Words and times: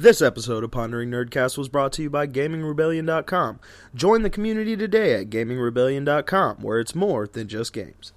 This 0.00 0.22
episode 0.22 0.62
of 0.62 0.70
Pondering 0.70 1.10
Nerdcast 1.10 1.58
was 1.58 1.68
brought 1.68 1.92
to 1.94 2.02
you 2.02 2.08
by 2.08 2.28
GamingRebellion.com. 2.28 3.58
Join 3.96 4.22
the 4.22 4.30
community 4.30 4.76
today 4.76 5.20
at 5.20 5.28
GamingRebellion.com, 5.28 6.58
where 6.58 6.78
it's 6.78 6.94
more 6.94 7.26
than 7.26 7.48
just 7.48 7.72
games. 7.72 8.12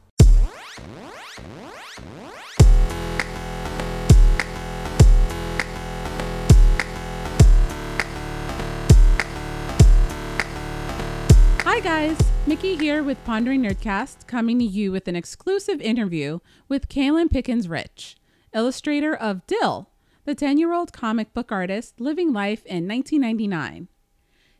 Hi, 11.63 11.79
guys. 11.79 12.16
Mickey 12.46 12.76
here 12.76 13.02
with 13.02 13.18
Pondering 13.26 13.63
Nerdcast, 13.63 14.28
coming 14.28 14.60
to 14.60 14.66
you 14.66 14.92
with 14.92 15.08
an 15.08 15.16
exclusive 15.16 15.82
interview 15.82 16.41
with 16.70 16.90
Kaylin 16.90 17.32
Pickens 17.32 17.68
Rich, 17.68 18.18
illustrator 18.54 19.16
of 19.16 19.48
Dill, 19.48 19.90
the 20.26 20.35
10 20.35 20.58
year 20.58 20.73
old 20.73 20.94
comic 20.94 21.34
book 21.34 21.52
artist 21.52 21.99
living 21.99 22.34
life 22.34 22.66
in 22.66 22.88
1999. 22.88 23.88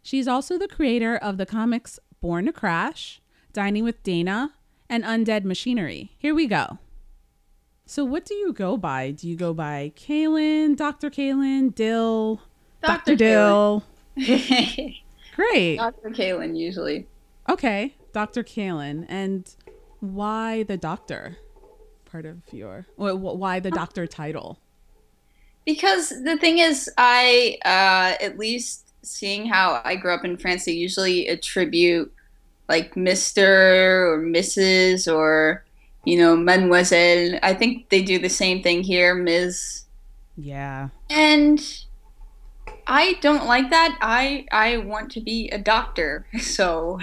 She's 0.02 0.27
also 0.27 0.58
the 0.58 0.67
creator 0.67 1.16
of 1.16 1.38
the 1.38 1.45
comics 1.45 1.99
Born 2.22 2.45
to 2.45 2.53
Crash, 2.53 3.22
Dining 3.53 3.84
with 3.84 4.02
Dana, 4.03 4.53
and 4.89 5.03
Undead 5.03 5.44
Machinery. 5.44 6.12
Here 6.17 6.36
we 6.36 6.48
go. 6.48 6.80
So, 7.86 8.05
what 8.05 8.26
do 8.26 8.34
you 8.36 8.53
go 8.53 8.77
by? 8.77 9.12
Do 9.12 9.27
you 9.27 9.36
go 9.36 9.53
by 9.53 9.91
Kaylin, 9.95 10.76
Dr. 10.76 11.09
Kaylin, 11.09 11.73
Dill, 11.73 12.41
Dr. 12.81 13.12
Dr. 13.12 13.16
Dill? 13.16 13.84
Great. 15.36 15.78
Dr. 15.78 16.09
Kaylin 16.09 16.58
usually. 16.58 17.08
Okay, 17.50 17.95
Dr. 18.14 18.44
Kaylin. 18.44 19.05
And 19.09 19.53
why 20.00 20.64
the 20.64 20.78
doctor 20.78 21.38
part 22.05 22.25
of 22.25 22.41
your, 22.52 22.86
wh- 22.98 23.12
wh- 23.12 23.36
why 23.38 23.59
the 23.59 23.72
doctor 23.72 24.08
title? 24.08 24.59
Because 25.66 26.10
the 26.10 26.38
thing 26.38 26.60
is, 26.60 26.90
I, 26.98 27.58
uh, 27.66 28.24
at 28.24 28.38
least 28.38 28.94
seeing 29.04 29.46
how 29.46 29.82
I 29.84 29.96
grew 29.96 30.14
up 30.14 30.26
in 30.26 30.38
France, 30.38 30.66
they 30.66 30.74
usually 30.74 31.28
attribute 31.28 32.12
like 32.68 32.95
Mr. 32.95 34.14
or 34.14 34.22
Mrs. 34.22 35.14
or, 35.14 35.66
you 36.06 36.18
know, 36.18 36.36
Mademoiselle. 36.36 37.40
I 37.44 37.53
think 37.53 37.90
they 37.90 38.02
do 38.02 38.18
the 38.18 38.30
same 38.30 38.64
thing 38.64 38.84
here, 38.84 39.14
Ms. 39.14 39.86
Yeah. 40.38 40.90
And 41.09 41.62
I 42.88 43.14
don't 43.22 43.46
like 43.46 43.70
that. 43.70 43.98
I 44.02 44.46
I 44.52 44.78
want 44.78 45.12
to 45.12 45.22
be 45.22 45.50
a 45.50 45.58
doctor. 45.58 46.25
So 46.40 47.00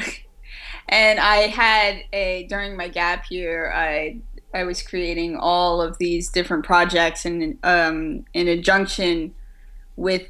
and 0.89 1.20
I 1.20 1.48
had 1.48 2.03
a 2.12 2.47
during 2.48 2.77
my 2.77 2.89
gap 2.89 3.31
year 3.31 3.72
I 3.72 4.19
I 4.54 4.64
was 4.64 4.82
creating 4.82 5.36
all 5.36 5.82
of 5.82 5.98
these 5.98 6.30
different 6.30 6.64
projects 6.64 7.27
in 7.27 7.58
um 7.62 8.24
in 8.34 9.34
with 9.96 10.27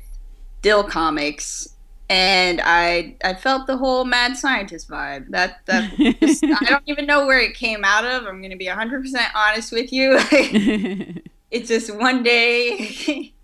Dill 0.62 0.84
Comics 0.84 1.74
and 2.10 2.60
I 2.64 3.16
I 3.22 3.34
felt 3.34 3.66
the 3.66 3.76
whole 3.76 4.04
mad 4.04 4.36
scientist 4.36 4.88
vibe. 4.88 5.28
That 5.30 5.60
that 5.66 5.94
just, 6.20 6.44
I 6.44 6.64
don't 6.64 6.82
even 6.86 7.06
know 7.06 7.26
where 7.26 7.40
it 7.40 7.54
came 7.54 7.84
out 7.84 8.04
of. 8.04 8.26
I'm 8.26 8.40
going 8.40 8.50
to 8.50 8.56
be 8.56 8.66
100% 8.66 9.04
honest 9.34 9.72
with 9.72 9.92
you. 9.92 10.18
it's 11.50 11.68
just 11.68 11.94
one 11.94 12.22
day 12.22 13.34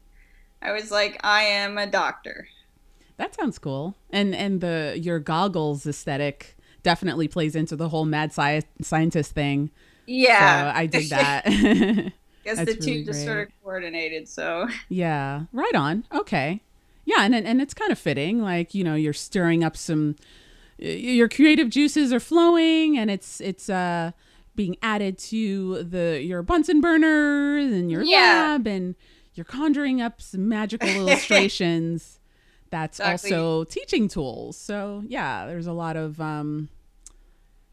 I 0.63 0.73
was 0.73 0.91
like, 0.91 1.21
I 1.23 1.43
am 1.43 1.77
a 1.77 1.87
doctor. 1.87 2.49
that 3.19 3.35
sounds 3.35 3.59
cool. 3.59 3.95
And 4.11 4.35
and 4.35 4.61
the 4.61 4.99
your 5.01 5.19
goggles 5.19 5.87
aesthetic 5.87 6.57
definitely 6.83 7.29
plays 7.29 7.55
into 7.55 7.77
the 7.77 7.91
whole 7.91 8.05
mad 8.05 8.31
sci- 8.31 8.63
scientist 8.83 9.33
thing. 9.33 9.71
Yeah. 10.07 10.73
So 10.73 10.79
I 10.79 10.87
dig 10.87 11.09
that. 11.11 11.45
guess 12.45 12.59
the 12.59 12.75
two 12.75 12.91
really 12.91 13.05
just 13.05 13.19
great. 13.21 13.25
sort 13.27 13.49
of 13.49 13.63
coordinated. 13.63 14.29
So 14.29 14.69
yeah. 14.89 15.45
Right 15.53 15.75
on. 15.75 16.05
Okay. 16.13 16.61
Yeah, 17.07 17.23
and 17.25 17.35
and 17.35 17.61
it's 17.61 17.75
kind 17.75 17.93
of 17.93 17.99
fitting 17.99 18.41
like, 18.41 18.75
you 18.75 18.83
know, 18.85 18.95
you're 18.95 19.13
stirring 19.13 19.63
up 19.63 19.77
some 19.77 20.17
your 20.79 21.29
creative 21.29 21.69
juices 21.71 22.13
are 22.13 22.21
flowing 22.21 22.99
and 22.99 23.11
it's 23.11 23.41
it's 23.41 23.71
uh 23.71 24.11
being 24.57 24.77
added 24.83 25.19
to 25.19 25.83
the 25.85 26.21
your 26.23 26.43
Bunsen 26.43 26.81
burners 26.81 27.73
and 27.73 27.91
your 27.91 28.03
Yeah. 28.03 28.19
lab 28.53 28.67
and 28.67 28.95
you're 29.35 29.45
conjuring 29.45 30.01
up 30.01 30.21
some 30.23 30.49
magical 30.49 30.89
illustrations. 30.97 32.19
That's 32.71 32.99
Exactly. 32.99 33.33
also 33.35 33.65
teaching 33.65 34.09
tools. 34.09 34.57
So 34.57 35.05
yeah, 35.07 35.47
there's 35.47 35.67
a 35.67 35.73
lot 35.73 35.97
of 35.97 36.21
um 36.21 36.69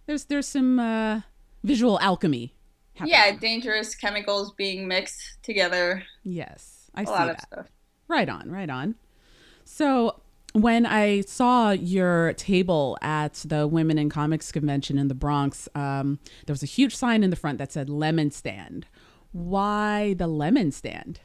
there's 0.07 0.25
there's 0.25 0.47
some 0.47 0.79
uh 0.79 1.21
visual 1.63 1.99
alchemy. 1.99 2.53
happening. 2.93 3.13
yeah, 3.13 3.31
dangerous 3.37 3.95
chemicals 3.95 4.53
being 4.53 4.87
mixed 4.87 5.37
together. 5.43 6.03
Yes. 6.23 6.89
I 6.95 7.03
A 7.03 7.05
see 7.05 7.11
lot 7.11 7.29
of 7.29 7.35
that. 7.37 7.47
stuff. 7.47 7.67
Right 8.07 8.27
on, 8.29 8.51
right 8.51 8.69
on. 8.69 8.95
So 9.63 10.19
when 10.53 10.85
I 10.85 11.21
saw 11.21 11.71
your 11.71 12.33
table 12.33 12.97
at 13.01 13.35
the 13.45 13.65
Women 13.67 13.97
in 13.97 14.09
Comics 14.09 14.51
convention 14.51 14.97
in 14.97 15.07
the 15.07 15.13
Bronx, 15.15 15.69
um, 15.75 16.19
there 16.45 16.53
was 16.53 16.63
a 16.63 16.67
huge 16.67 16.95
sign 16.95 17.23
in 17.23 17.29
the 17.29 17.37
front 17.37 17.57
that 17.59 17.71
said 17.71 17.89
lemon 17.89 18.31
stand. 18.31 18.85
Why 19.31 20.13
the 20.15 20.27
lemon 20.27 20.71
stand? 20.73 21.21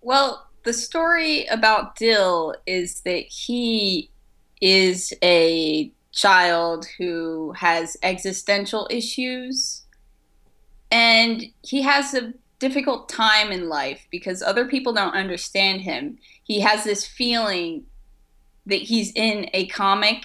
Well, 0.00 0.48
the 0.64 0.72
story 0.72 1.46
about 1.46 1.94
Dill 1.94 2.54
is 2.66 3.02
that 3.02 3.26
he 3.28 4.10
is 4.60 5.12
a 5.22 5.92
child 6.16 6.86
who 6.98 7.52
has 7.52 7.96
existential 8.02 8.88
issues 8.90 9.82
and 10.90 11.44
he 11.62 11.82
has 11.82 12.14
a 12.14 12.32
difficult 12.58 13.08
time 13.08 13.52
in 13.52 13.68
life 13.68 14.06
because 14.10 14.42
other 14.42 14.66
people 14.66 14.94
don't 14.94 15.14
understand 15.14 15.82
him. 15.82 16.18
He 16.42 16.60
has 16.60 16.84
this 16.84 17.06
feeling 17.06 17.84
that 18.64 18.80
he's 18.80 19.12
in 19.14 19.50
a 19.52 19.66
comic 19.66 20.24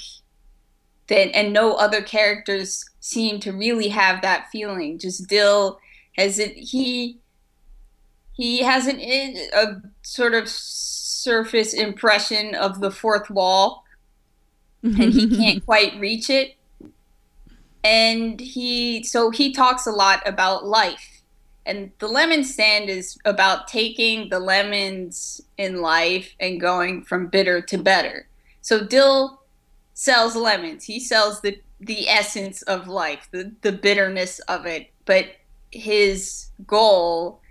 that 1.07 1.35
and 1.35 1.51
no 1.51 1.73
other 1.73 2.01
characters 2.01 2.85
seem 3.01 3.41
to 3.41 3.51
really 3.51 3.89
have 3.89 4.21
that 4.21 4.49
feeling. 4.49 4.97
Just 4.97 5.27
Dill 5.27 5.77
has 6.15 6.39
it 6.39 6.55
he 6.55 7.19
he 8.33 8.63
has 8.63 8.87
an 8.87 8.99
a 9.53 9.81
sort 10.03 10.33
of 10.33 10.47
surface 10.47 11.73
impression 11.73 12.55
of 12.55 12.79
the 12.79 12.91
fourth 12.91 13.29
wall 13.29 13.80
and 14.83 15.13
he 15.13 15.29
can't 15.37 15.65
quite 15.65 15.99
reach 15.99 16.29
it. 16.29 16.55
And 17.83 18.39
he 18.39 19.03
so 19.03 19.31
he 19.31 19.53
talks 19.53 19.87
a 19.87 19.91
lot 19.91 20.21
about 20.25 20.65
life. 20.65 21.23
And 21.65 21.91
the 21.99 22.07
lemon 22.07 22.43
stand 22.43 22.89
is 22.89 23.17
about 23.23 23.67
taking 23.67 24.29
the 24.29 24.39
lemons 24.39 25.41
in 25.57 25.81
life 25.81 26.33
and 26.39 26.59
going 26.59 27.03
from 27.03 27.27
bitter 27.27 27.61
to 27.61 27.77
better. 27.77 28.27
So 28.61 28.83
dill 28.83 29.41
sells 29.93 30.35
lemons. 30.35 30.85
He 30.85 30.99
sells 30.99 31.41
the 31.41 31.59
the 31.79 32.07
essence 32.07 32.61
of 32.63 32.87
life 32.87 33.27
the 33.31 33.51
the 33.61 33.71
bitterness 33.71 34.39
of 34.41 34.65
it. 34.65 34.91
But 35.05 35.27
his 35.71 36.47
goal 36.67 37.41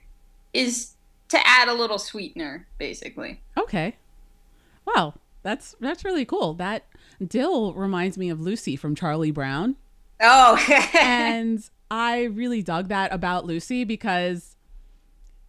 is 0.53 0.95
to 1.29 1.39
add 1.47 1.69
a 1.69 1.75
little 1.75 1.99
sweetener 1.99 2.67
basically. 2.79 3.41
Okay. 3.57 3.97
Wow, 4.87 5.15
that's 5.43 5.75
that's 5.81 6.05
really 6.05 6.25
cool. 6.25 6.55
That 6.55 6.87
Dill 7.25 7.73
reminds 7.75 8.19
me 8.19 8.31
of 8.31 8.41
Lucy 8.41 8.77
from 8.77 8.95
Charlie 8.95 9.31
Brown. 9.31 9.77
oh 10.21 10.59
and 11.01 11.63
I 11.91 12.25
really 12.25 12.63
dug 12.63 12.89
that 12.89 13.13
about 13.13 13.47
Lucy 13.47 13.85
because, 13.85 14.57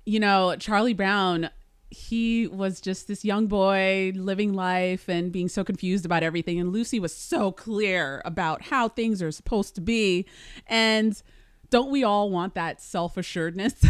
you 0.05 0.19
know, 0.19 0.55
Charlie 0.57 0.93
Brown, 0.93 1.51
he 1.91 2.47
was 2.47 2.81
just 2.81 3.07
this 3.07 3.23
young 3.23 3.47
boy 3.47 4.11
living 4.15 4.53
life 4.53 5.07
and 5.07 5.31
being 5.31 5.49
so 5.49 5.63
confused 5.63 6.05
about 6.05 6.23
everything. 6.23 6.59
And 6.59 6.71
Lucy 6.71 6.99
was 6.99 7.13
so 7.13 7.51
clear 7.51 8.21
about 8.25 8.63
how 8.63 8.89
things 8.89 9.21
are 9.21 9.31
supposed 9.31 9.75
to 9.75 9.81
be. 9.81 10.25
And 10.65 11.21
don't 11.69 11.91
we 11.91 12.03
all 12.03 12.31
want 12.31 12.55
that 12.55 12.81
self 12.81 13.17
assuredness? 13.17 13.75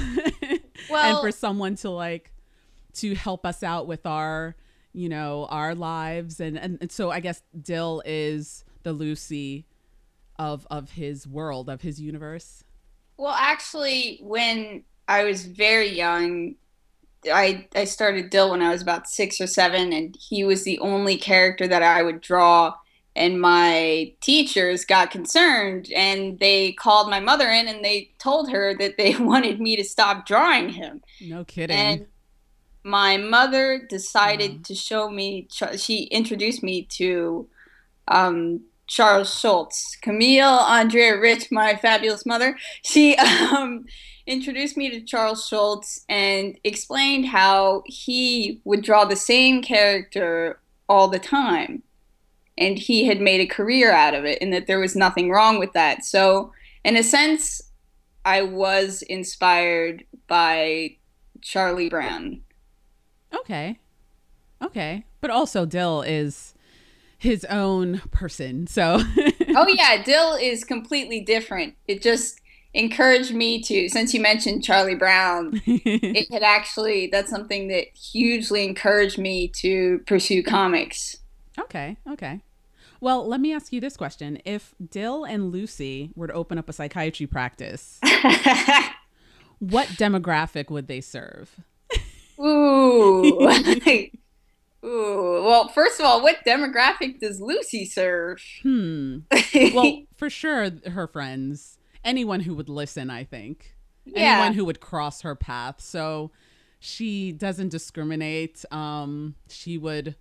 Well, 0.89 1.17
and 1.17 1.21
for 1.21 1.31
someone 1.31 1.75
to 1.75 1.91
like, 1.91 2.33
to 2.93 3.13
help 3.13 3.45
us 3.45 3.61
out 3.61 3.85
with 3.85 4.05
our, 4.07 4.55
you 4.93 5.09
know, 5.09 5.47
our 5.49 5.75
lives. 5.75 6.39
And, 6.39 6.57
and, 6.57 6.77
and 6.81 6.91
so 6.91 7.11
I 7.11 7.19
guess 7.19 7.41
Dill 7.61 8.01
is 8.05 8.65
the 8.83 8.93
Lucy 8.93 9.65
of 10.41 10.65
of 10.71 10.91
his 10.91 11.27
world 11.27 11.69
of 11.69 11.81
his 11.81 12.01
universe 12.01 12.63
Well, 13.17 13.35
actually, 13.37 14.19
when 14.23 14.83
I 15.07 15.23
was 15.23 15.45
very 15.45 15.89
young, 15.89 16.55
I 17.31 17.67
I 17.75 17.83
started 17.83 18.31
Dill 18.31 18.49
when 18.49 18.63
I 18.63 18.71
was 18.71 18.81
about 18.81 19.07
six 19.07 19.39
or 19.39 19.47
seven, 19.47 19.93
and 19.93 20.15
he 20.19 20.43
was 20.43 20.63
the 20.63 20.79
only 20.79 21.17
character 21.17 21.67
that 21.67 21.83
I 21.83 22.01
would 22.01 22.21
draw. 22.21 22.73
And 23.13 23.41
my 23.41 24.13
teachers 24.21 24.85
got 24.85 25.11
concerned, 25.11 25.91
and 25.93 26.39
they 26.39 26.71
called 26.71 27.09
my 27.09 27.19
mother 27.19 27.49
in, 27.49 27.67
and 27.67 27.83
they 27.83 28.11
told 28.17 28.49
her 28.49 28.73
that 28.79 28.97
they 28.97 29.15
wanted 29.19 29.59
me 29.59 29.75
to 29.75 29.83
stop 29.83 30.25
drawing 30.25 30.69
him. 30.69 31.01
no 31.19 31.43
kidding 31.43 31.75
And 31.75 32.07
my 32.83 33.17
mother 33.17 33.85
decided 33.89 34.51
Wow. 34.51 34.61
to 34.65 34.75
show 34.75 35.09
me. 35.09 35.47
She 35.77 36.03
introduced 36.05 36.63
me 36.63 36.83
to 36.97 37.47
um, 38.07 38.61
Charles 38.87 39.39
Schulz, 39.39 39.97
Camille 40.01 40.43
Andrea 40.45 41.19
Rich, 41.19 41.51
my 41.51 41.75
fabulous 41.75 42.25
mother. 42.25 42.57
She 42.83 43.15
um, 43.17 43.85
introduced 44.27 44.77
me 44.77 44.89
to 44.89 45.01
Charles 45.01 45.47
Schulz 45.47 46.03
and 46.09 46.57
explained 46.63 47.27
how 47.27 47.83
he 47.85 48.59
would 48.63 48.83
draw 48.83 49.05
the 49.05 49.15
same 49.15 49.61
character 49.61 50.59
all 50.89 51.07
the 51.07 51.19
time. 51.19 51.83
And 52.57 52.77
he 52.77 53.05
had 53.05 53.21
made 53.21 53.39
a 53.41 53.45
career 53.47 53.91
out 53.91 54.13
of 54.13 54.25
it, 54.25 54.39
and 54.41 54.53
that 54.53 54.67
there 54.67 54.79
was 54.79 54.95
nothing 54.95 55.29
wrong 55.31 55.57
with 55.57 55.71
that. 55.73 56.03
So, 56.03 56.51
in 56.83 56.97
a 56.97 57.01
sense, 57.03 57.61
I 58.25 58.41
was 58.41 59.01
inspired 59.03 60.03
by 60.27 60.97
Charlie 61.41 61.89
Brown. 61.89 62.41
Okay. 63.33 63.79
Okay. 64.61 65.05
But 65.19 65.31
also 65.31 65.65
Dill 65.65 66.01
is 66.01 66.53
his 67.17 67.45
own 67.45 67.99
person. 68.11 68.67
So 68.67 68.99
Oh 69.55 69.67
yeah, 69.67 70.01
Dill 70.03 70.33
is 70.33 70.63
completely 70.63 71.21
different. 71.21 71.75
It 71.87 72.01
just 72.01 72.39
encouraged 72.73 73.33
me 73.33 73.61
to 73.61 73.89
since 73.89 74.13
you 74.13 74.21
mentioned 74.21 74.63
Charlie 74.63 74.95
Brown, 74.95 75.61
it 75.65 76.31
had 76.31 76.43
actually 76.43 77.07
that's 77.07 77.29
something 77.29 77.67
that 77.67 77.87
hugely 77.95 78.63
encouraged 78.65 79.17
me 79.17 79.47
to 79.57 79.99
pursue 80.07 80.43
comics. 80.43 81.17
Okay. 81.59 81.97
Okay. 82.09 82.41
Well, 83.01 83.27
let 83.27 83.41
me 83.41 83.51
ask 83.51 83.73
you 83.73 83.81
this 83.81 83.97
question. 83.97 84.39
If 84.45 84.75
Dill 84.91 85.23
and 85.23 85.51
Lucy 85.51 86.11
were 86.15 86.27
to 86.27 86.33
open 86.33 86.59
up 86.59 86.69
a 86.69 86.73
psychiatry 86.73 87.25
practice, 87.25 87.99
what 89.59 89.87
demographic 89.87 90.69
would 90.69 90.87
they 90.87 91.01
serve? 91.01 91.55
Ooh. 92.43 93.39
Ooh. 94.85 95.43
Well, 95.45 95.67
first 95.69 95.99
of 95.99 96.05
all, 96.05 96.21
what 96.23 96.37
demographic 96.45 97.19
does 97.19 97.39
Lucy 97.39 97.85
serve? 97.85 98.41
Hmm. 98.63 99.19
Well, 99.73 100.03
for 100.15 100.29
sure, 100.29 100.71
her 100.89 101.07
friends, 101.07 101.77
anyone 102.03 102.39
who 102.41 102.55
would 102.55 102.69
listen, 102.69 103.09
I 103.09 103.23
think. 103.23 103.75
Yeah. 104.05 104.33
Anyone 104.39 104.53
who 104.53 104.65
would 104.65 104.79
cross 104.79 105.21
her 105.21 105.35
path. 105.35 105.81
So 105.81 106.31
she 106.79 107.31
doesn't 107.31 107.69
discriminate. 107.69 108.65
Um, 108.71 109.35
she 109.49 109.77
would 109.77 110.15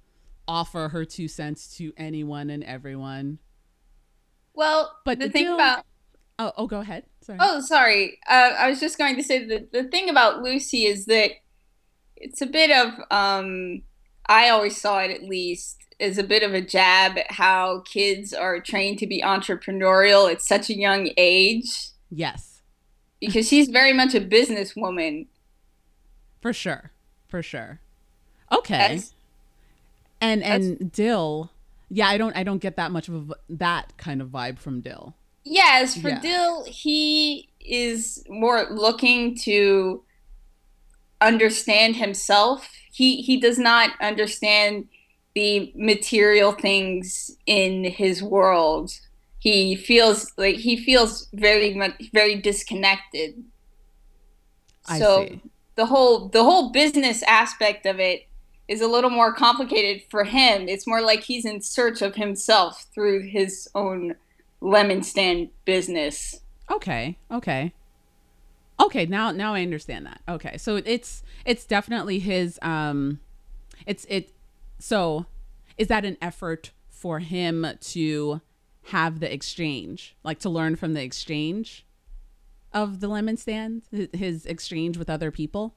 offer 0.47 0.89
her 0.89 1.05
two 1.05 1.29
cents 1.29 1.77
to 1.79 1.93
anyone 1.97 2.51
and 2.51 2.63
everyone. 2.65 3.39
Well, 4.53 4.95
But 5.05 5.19
the 5.21 5.27
the 5.27 5.33
thing 5.33 5.45
deal- 5.45 5.55
about 5.55 5.85
Oh, 6.39 6.53
oh, 6.57 6.67
go 6.67 6.81
ahead. 6.81 7.05
Sorry. 7.21 7.39
Oh, 7.41 7.61
sorry. 7.61 8.19
Uh, 8.27 8.55
I 8.59 8.71
was 8.71 8.81
just 8.81 8.97
going 8.97 9.15
to 9.17 9.23
say 9.23 9.45
that 9.45 9.73
the 9.73 9.85
thing 9.85 10.09
about 10.09 10.43
Lucy 10.43 10.87
is 10.87 11.05
that 11.05 11.33
it's 12.21 12.41
a 12.43 12.47
bit 12.47 12.71
of, 12.71 12.93
um, 13.11 13.83
I 14.27 14.49
always 14.51 14.81
saw 14.81 14.99
it 15.01 15.11
at 15.11 15.23
least, 15.25 15.79
as 15.99 16.17
a 16.19 16.23
bit 16.23 16.43
of 16.43 16.55
a 16.55 16.61
jab 16.61 17.19
at 17.19 17.33
how 17.33 17.81
kids 17.81 18.33
are 18.33 18.61
trained 18.61 18.99
to 19.01 19.07
be 19.07 19.21
entrepreneurial 19.23 20.31
at 20.31 20.41
such 20.43 20.71
a 20.71 20.75
young 20.77 21.11
age 21.17 21.89
Yes, 22.11 22.63
because 23.21 23.47
she's 23.49 23.69
very 23.69 23.93
much 23.93 24.15
a 24.15 24.21
businesswoman. 24.21 25.27
for 26.41 26.53
sure, 26.53 26.91
for 27.29 27.43
sure. 27.43 27.81
Okay. 28.53 28.95
As, 28.97 29.13
and 30.21 30.43
and 30.43 30.91
Dill, 30.93 31.51
yeah, 31.89 32.09
I 32.09 32.19
don't 32.19 32.37
I 32.37 32.43
don't 32.43 32.59
get 32.59 32.77
that 32.77 32.91
much 32.91 33.09
of 33.09 33.31
a, 33.31 33.35
that 33.49 33.97
kind 33.97 34.21
of 34.21 34.29
vibe 34.29 34.59
from 34.59 34.81
Dill. 34.81 35.15
yes, 35.45 35.97
for 36.01 36.09
Yeah. 36.09 36.21
Dill, 36.21 36.65
he 36.65 37.49
is 37.61 38.25
more 38.29 38.67
looking 38.71 39.37
to 39.39 40.03
understand 41.21 41.97
himself. 41.97 42.69
He 42.93 43.23
he 43.23 43.39
does 43.41 43.59
not 43.59 43.91
understand 44.01 44.89
the 45.35 45.73
material 45.77 46.53
things 46.53 47.31
in 47.47 47.85
his 47.85 48.23
world. 48.23 48.93
He 49.39 49.75
feels 49.77 50.33
like 50.37 50.57
he 50.57 50.77
feels 50.77 51.29
very 51.33 51.75
much 51.75 52.11
very 52.13 52.41
disconnected. 52.41 53.45
I 54.89 54.99
So 54.99 55.27
see. 55.27 55.41
the 55.77 55.87
whole 55.87 56.29
the 56.29 56.45
whole 56.45 56.71
business 56.71 57.23
aspect 57.25 57.87
of 57.87 58.01
it 58.01 58.27
is 58.69 58.81
a 58.81 58.87
little 58.89 59.11
more 59.11 59.33
complicated 59.33 60.03
for 60.11 60.25
him. 60.25 60.69
It's 60.69 60.87
more 60.87 61.01
like 61.01 61.23
he's 61.25 61.45
in 61.45 61.61
search 61.61 62.03
of 62.03 62.15
himself 62.15 62.87
through 62.95 63.29
his 63.29 63.69
own 63.75 64.15
lemon 64.61 65.03
stand 65.03 65.51
business. 65.65 66.41
Okay, 66.71 67.17
okay, 67.33 67.73
okay. 68.81 69.07
Now 69.07 69.31
now 69.31 69.55
I 69.55 69.63
understand 69.63 70.07
that. 70.07 70.21
Okay, 70.29 70.57
so 70.59 70.77
it's 70.77 71.23
it's 71.45 71.65
definitely 71.65 72.19
his. 72.19 72.59
Um, 72.63 73.21
it's 73.87 74.05
it. 74.09 74.33
So, 74.79 75.27
is 75.77 75.89
that 75.89 76.05
an 76.05 76.17
effort 76.23 76.71
for 76.89 77.19
him 77.19 77.67
to 77.81 78.41
have 78.85 79.21
the 79.21 79.33
exchange, 79.33 80.17
like 80.25 80.39
to 80.41 80.51
learn 80.51 80.77
from 80.77 80.95
the 80.95 81.03
exchange 81.03 81.85
of 82.73 83.01
the 83.01 83.09
lemon 83.09 83.37
stand, 83.37 83.83
his 84.13 84.47
exchange 84.47 84.97
with 84.97 85.11
other 85.11 85.31
people? 85.31 85.75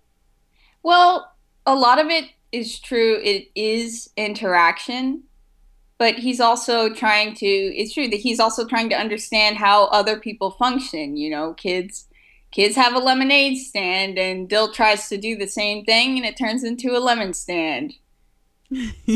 Well, 0.83 1.33
a 1.65 1.75
lot 1.75 2.00
of 2.00 2.07
it 2.07 2.25
is 2.51 2.79
true. 2.79 3.19
It 3.23 3.50
is 3.55 4.09
interaction, 4.17 5.23
but 5.97 6.15
he's 6.15 6.39
also 6.39 6.94
trying 6.94 7.35
to. 7.35 7.45
It's 7.45 7.94
true 7.94 8.07
that 8.09 8.19
he's 8.19 8.39
also 8.39 8.67
trying 8.67 8.89
to 8.89 8.95
understand 8.95 9.57
how 9.57 9.85
other 9.85 10.19
people 10.19 10.51
function. 10.51 11.17
You 11.17 11.29
know, 11.29 11.53
kids. 11.53 12.07
Kids 12.53 12.75
have 12.75 12.94
a 12.94 13.00
lemonade 13.00 13.57
stand, 13.57 14.19
and 14.19 14.47
Dill 14.47 14.71
tries 14.71 15.09
to 15.09 15.17
do 15.17 15.35
the 15.35 15.47
same 15.47 15.83
thing, 15.85 16.17
and 16.17 16.25
it 16.25 16.38
turns 16.38 16.63
into 16.63 16.95
a 16.95 17.00
lemon 17.00 17.33
stand. 17.33 17.95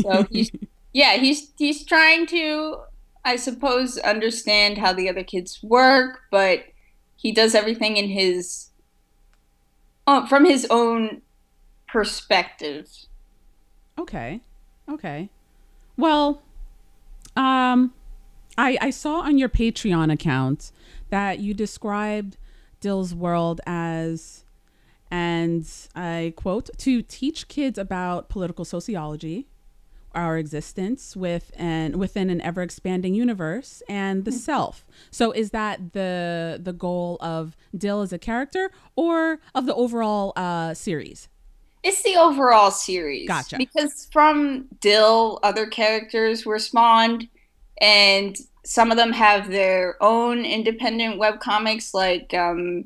So 0.02 0.26
he's, 0.30 0.50
yeah, 0.92 1.16
he's 1.16 1.52
he's 1.56 1.84
trying 1.84 2.26
to, 2.26 2.78
I 3.24 3.36
suppose, 3.36 3.96
understand 3.98 4.78
how 4.78 4.92
the 4.92 5.08
other 5.08 5.22
kids 5.22 5.62
work, 5.62 6.22
but 6.32 6.64
he 7.14 7.30
does 7.30 7.54
everything 7.54 7.96
in 7.96 8.08
his, 8.08 8.70
uh, 10.08 10.26
from 10.26 10.44
his 10.44 10.66
own 10.68 11.22
perspective. 11.86 12.88
Okay. 13.96 14.40
Okay. 14.88 15.30
Well, 15.96 16.42
um 17.36 17.92
I 18.56 18.78
I 18.80 18.90
saw 18.90 19.20
on 19.20 19.38
your 19.38 19.48
Patreon 19.48 20.12
account 20.12 20.72
that 21.10 21.38
you 21.38 21.54
described 21.54 22.36
Dill's 22.80 23.14
world 23.14 23.60
as 23.66 24.44
and 25.10 25.66
I 25.94 26.34
quote 26.36 26.70
to 26.78 27.02
teach 27.02 27.48
kids 27.48 27.78
about 27.78 28.28
political 28.28 28.64
sociology, 28.64 29.48
our 30.14 30.36
existence 30.36 31.16
with 31.16 31.50
and 31.56 31.96
within 31.96 32.30
an 32.30 32.40
ever 32.40 32.62
expanding 32.62 33.14
universe 33.14 33.82
and 33.88 34.24
the 34.24 34.32
self. 34.32 34.86
So 35.10 35.30
is 35.32 35.50
that 35.50 35.92
the 35.92 36.60
the 36.62 36.72
goal 36.72 37.16
of 37.20 37.56
Dill 37.76 38.02
as 38.02 38.12
a 38.12 38.18
character 38.18 38.70
or 38.96 39.40
of 39.54 39.66
the 39.66 39.74
overall 39.74 40.32
uh 40.36 40.74
series? 40.74 41.28
It's 41.82 42.02
the 42.02 42.16
overall 42.16 42.70
series. 42.70 43.28
Gotcha. 43.28 43.56
Because 43.56 44.08
from 44.12 44.66
Dill, 44.80 45.38
other 45.42 45.66
characters 45.66 46.44
were 46.44 46.58
spawned, 46.58 47.28
and 47.80 48.36
some 48.68 48.90
of 48.90 48.98
them 48.98 49.12
have 49.12 49.48
their 49.48 49.96
own 50.02 50.44
independent 50.44 51.18
webcomics, 51.18 51.94
like 51.94 52.34
um, 52.34 52.84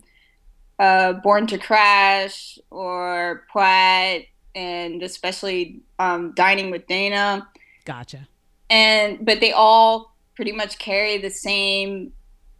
uh, 0.78 1.14
Born 1.14 1.48
to 1.48 1.58
Crash 1.58 2.56
or 2.70 3.44
Pratt, 3.50 4.22
and 4.54 5.02
especially 5.02 5.80
um, 5.98 6.32
Dining 6.36 6.70
with 6.70 6.86
Dana. 6.86 7.48
Gotcha. 7.84 8.28
and 8.70 9.26
but 9.26 9.40
they 9.40 9.50
all 9.50 10.14
pretty 10.36 10.52
much 10.52 10.78
carry 10.78 11.18
the 11.18 11.30
same 11.30 12.12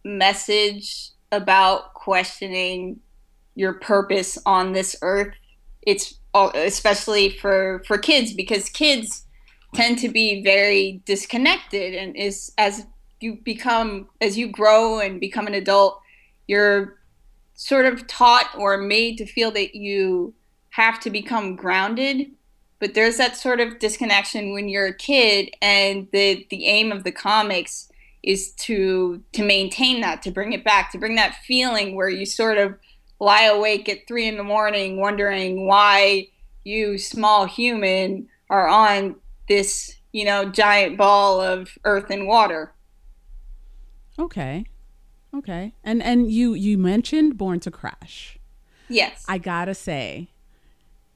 message 0.03 1.11
about 1.31 1.93
questioning 1.93 2.99
your 3.55 3.75
purpose 3.75 4.37
on 4.45 4.73
this 4.73 4.97
earth 5.01 5.33
it's 5.85 6.15
all, 6.33 6.51
especially 6.55 7.29
for 7.29 7.83
for 7.87 7.97
kids 7.97 8.33
because 8.33 8.67
kids 8.69 9.25
tend 9.73 9.97
to 9.99 10.09
be 10.09 10.43
very 10.43 11.01
disconnected 11.05 11.93
and 11.93 12.15
is 12.15 12.51
as 12.57 12.85
you 13.23 13.39
become 13.43 14.09
as 14.21 14.37
you 14.37 14.47
grow 14.47 14.99
and 14.99 15.19
become 15.19 15.47
an 15.47 15.53
adult 15.53 15.99
you're 16.47 16.97
sort 17.55 17.85
of 17.85 18.07
taught 18.07 18.49
or 18.57 18.77
made 18.77 19.17
to 19.17 19.25
feel 19.25 19.51
that 19.51 19.75
you 19.75 20.33
have 20.71 20.99
to 20.99 21.09
become 21.09 21.55
grounded. 21.55 22.31
But 22.79 22.93
there's 22.93 23.17
that 23.17 23.37
sort 23.37 23.59
of 23.59 23.79
disconnection 23.79 24.53
when 24.53 24.67
you're 24.67 24.87
a 24.87 24.93
kid 24.93 25.51
and 25.61 26.07
the 26.11 26.45
the 26.49 26.65
aim 26.65 26.91
of 26.91 27.03
the 27.03 27.11
comics 27.11 27.89
is 28.23 28.51
to 28.53 29.23
to 29.33 29.43
maintain 29.43 30.01
that 30.01 30.21
to 30.23 30.31
bring 30.31 30.53
it 30.53 30.63
back 30.63 30.91
to 30.91 30.97
bring 30.97 31.15
that 31.15 31.35
feeling 31.45 31.95
where 31.95 32.09
you 32.09 32.25
sort 32.25 32.57
of 32.57 32.75
lie 33.19 33.43
awake 33.43 33.87
at 33.87 34.07
three 34.07 34.27
in 34.27 34.37
the 34.37 34.43
morning 34.43 34.99
wondering 34.99 35.67
why 35.67 36.27
you 36.63 36.97
small 36.97 37.45
human 37.45 38.27
are 38.49 38.67
on 38.67 39.15
this 39.47 39.95
you 40.13 40.25
know 40.25 40.45
giant 40.45 40.97
ball 40.97 41.41
of 41.41 41.77
earth 41.83 42.09
and 42.09 42.27
water 42.27 42.73
Okay. 44.19 44.65
Okay. 45.35 45.73
And 45.83 46.01
and 46.03 46.31
you 46.31 46.53
you 46.53 46.77
mentioned 46.77 47.37
Born 47.37 47.59
to 47.61 47.71
Crash. 47.71 48.37
yes 48.89 49.25
I 49.27 49.37
got 49.37 49.65
to 49.65 49.73
say 49.73 50.29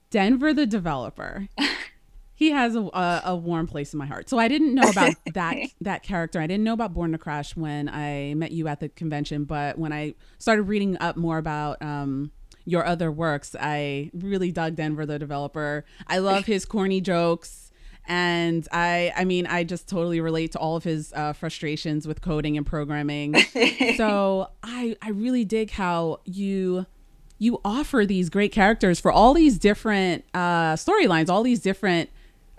Denver 0.10 0.54
the 0.54 0.66
developer 0.66 1.48
he 2.36 2.52
has 2.52 2.76
a, 2.76 2.82
a 2.82 3.22
a 3.26 3.36
warm 3.36 3.68
place 3.68 3.94
in 3.94 4.00
my 4.00 4.06
heart. 4.06 4.30
So 4.30 4.38
I 4.40 4.48
didn't 4.48 4.74
know 4.74 4.90
about 4.90 5.16
that 5.34 5.56
that 5.82 6.04
character. 6.04 6.40
I 6.40 6.48
didn't 6.48 6.64
know 6.64 6.74
about 6.74 6.94
Born 6.94 7.12
to 7.12 7.18
Crash 7.18 7.56
when 7.56 7.90
I 7.90 8.34
met 8.36 8.52
you 8.52 8.68
at 8.68 8.80
the 8.80 8.90
convention, 8.90 9.44
but 9.44 9.78
when 9.78 9.92
I 9.92 10.16
started 10.38 10.64
reading 10.64 10.98
up 11.00 11.18
more 11.18 11.38
about 11.38 11.82
um 11.82 12.32
your 12.68 12.86
other 12.86 13.10
works. 13.10 13.56
I 13.58 14.12
really 14.14 14.52
dug 14.52 14.76
Denver 14.76 15.06
the 15.06 15.18
developer. 15.18 15.86
I 16.06 16.18
love 16.18 16.46
his 16.46 16.66
corny 16.66 17.00
jokes 17.00 17.67
and 18.08 18.68
I 18.72 19.14
I 19.16 19.26
mean 19.26 19.46
I 19.46 19.64
just 19.64 19.88
totally 19.88 20.20
relate 20.20 20.54
to 20.54 20.60
all 20.60 20.76
of 20.76 20.84
his 20.84 21.14
uh, 21.14 21.34
frustrations 21.34 22.08
with 22.08 22.22
coding 22.22 22.58
and 22.58 22.66
programming. 22.66 23.36
so 23.98 24.50
I 24.64 24.96
I 25.02 25.10
really 25.10 25.46
dig 25.46 25.72
how 25.72 26.20
you 26.26 26.86
you 27.40 27.62
offer 27.64 28.06
these 28.06 28.30
great 28.30 28.52
characters 28.52 29.00
for 29.00 29.12
all 29.12 29.34
these 29.34 29.60
different 29.60 30.26
uh, 30.34 30.74
storylines, 30.74 31.30
all 31.30 31.44
these 31.44 31.60
different 31.60 32.10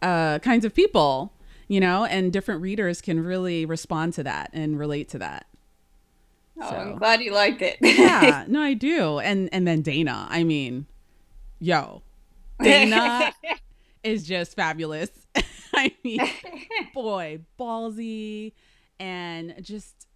uh, 0.03 0.39
kinds 0.39 0.65
of 0.65 0.75
people, 0.75 1.33
you 1.67 1.81
know, 1.81 2.05
and 2.05 2.33
different 2.33 2.63
readers 2.63 3.01
can 3.01 3.23
really 3.23 3.67
respond 3.67 4.15
to 4.15 4.23
that 4.23 4.51
and 4.53 4.79
relate 4.79 5.09
to 5.09 5.19
that. 5.19 5.47
Oh, 6.61 6.71
so, 6.71 6.77
I'm 6.77 6.97
glad 6.97 7.21
you 7.21 7.33
liked 7.33 7.63
it. 7.63 7.79
yeah, 7.81 8.45
no, 8.49 8.61
I 8.61 8.75
do. 8.75 9.19
And 9.19 9.49
and 9.53 9.67
then 9.67 9.83
Dana, 9.83 10.27
I 10.31 10.45
mean, 10.45 10.87
yo, 11.61 12.03
Dana 12.63 13.33
is 14.03 14.27
just 14.27 14.57
fabulous. 14.57 15.11
I 15.75 15.95
mean, 16.03 16.21
boy, 16.95 17.41
ballsy 17.59 18.53
and 18.99 19.55
just 19.63 20.07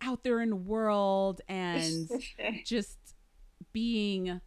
out 0.00 0.22
there 0.22 0.40
in 0.40 0.50
the 0.50 0.56
world 0.56 1.40
and 1.48 2.08
just 2.64 2.98
being 3.72 4.40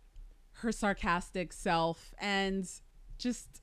her 0.54 0.72
sarcastic 0.72 1.52
self 1.52 2.14
and 2.20 2.70
just 3.18 3.62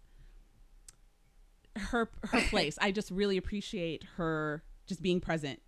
her 1.77 2.11
her 2.25 2.41
place. 2.49 2.79
I 2.81 2.91
just 2.91 3.11
really 3.11 3.37
appreciate 3.37 4.05
her 4.17 4.63
just 4.87 5.03
being 5.03 5.21
present 5.21 5.61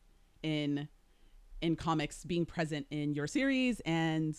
in 0.42 0.88
in 1.61 1.76
comics, 1.76 2.25
being 2.25 2.47
present 2.47 2.87
in 2.90 3.14
your 3.14 3.26
series 3.26 3.80
and 3.80 4.37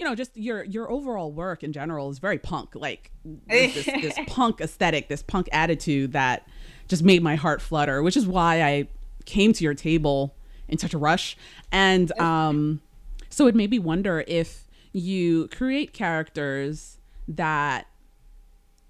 you 0.00 0.06
know, 0.06 0.14
just 0.14 0.34
your 0.34 0.64
your 0.64 0.90
overall 0.90 1.30
work 1.30 1.62
in 1.62 1.74
general 1.74 2.08
is 2.08 2.18
very 2.18 2.38
punk. 2.38 2.74
Like 2.74 3.10
this, 3.46 3.84
this 3.84 4.18
punk 4.26 4.62
aesthetic, 4.62 5.08
this 5.08 5.22
punk 5.22 5.50
attitude 5.52 6.12
that 6.12 6.48
just 6.88 7.02
made 7.04 7.22
my 7.22 7.36
heart 7.36 7.60
flutter, 7.60 8.02
which 8.02 8.16
is 8.16 8.26
why 8.26 8.62
I 8.62 8.88
came 9.26 9.52
to 9.52 9.62
your 9.62 9.74
table 9.74 10.34
in 10.68 10.78
such 10.78 10.94
a 10.94 10.98
rush. 10.98 11.36
And 11.70 12.18
um, 12.18 12.80
so 13.28 13.46
it 13.46 13.54
made 13.54 13.70
me 13.70 13.78
wonder 13.78 14.24
if 14.26 14.66
you 14.94 15.48
create 15.48 15.92
characters 15.92 16.96
that 17.28 17.86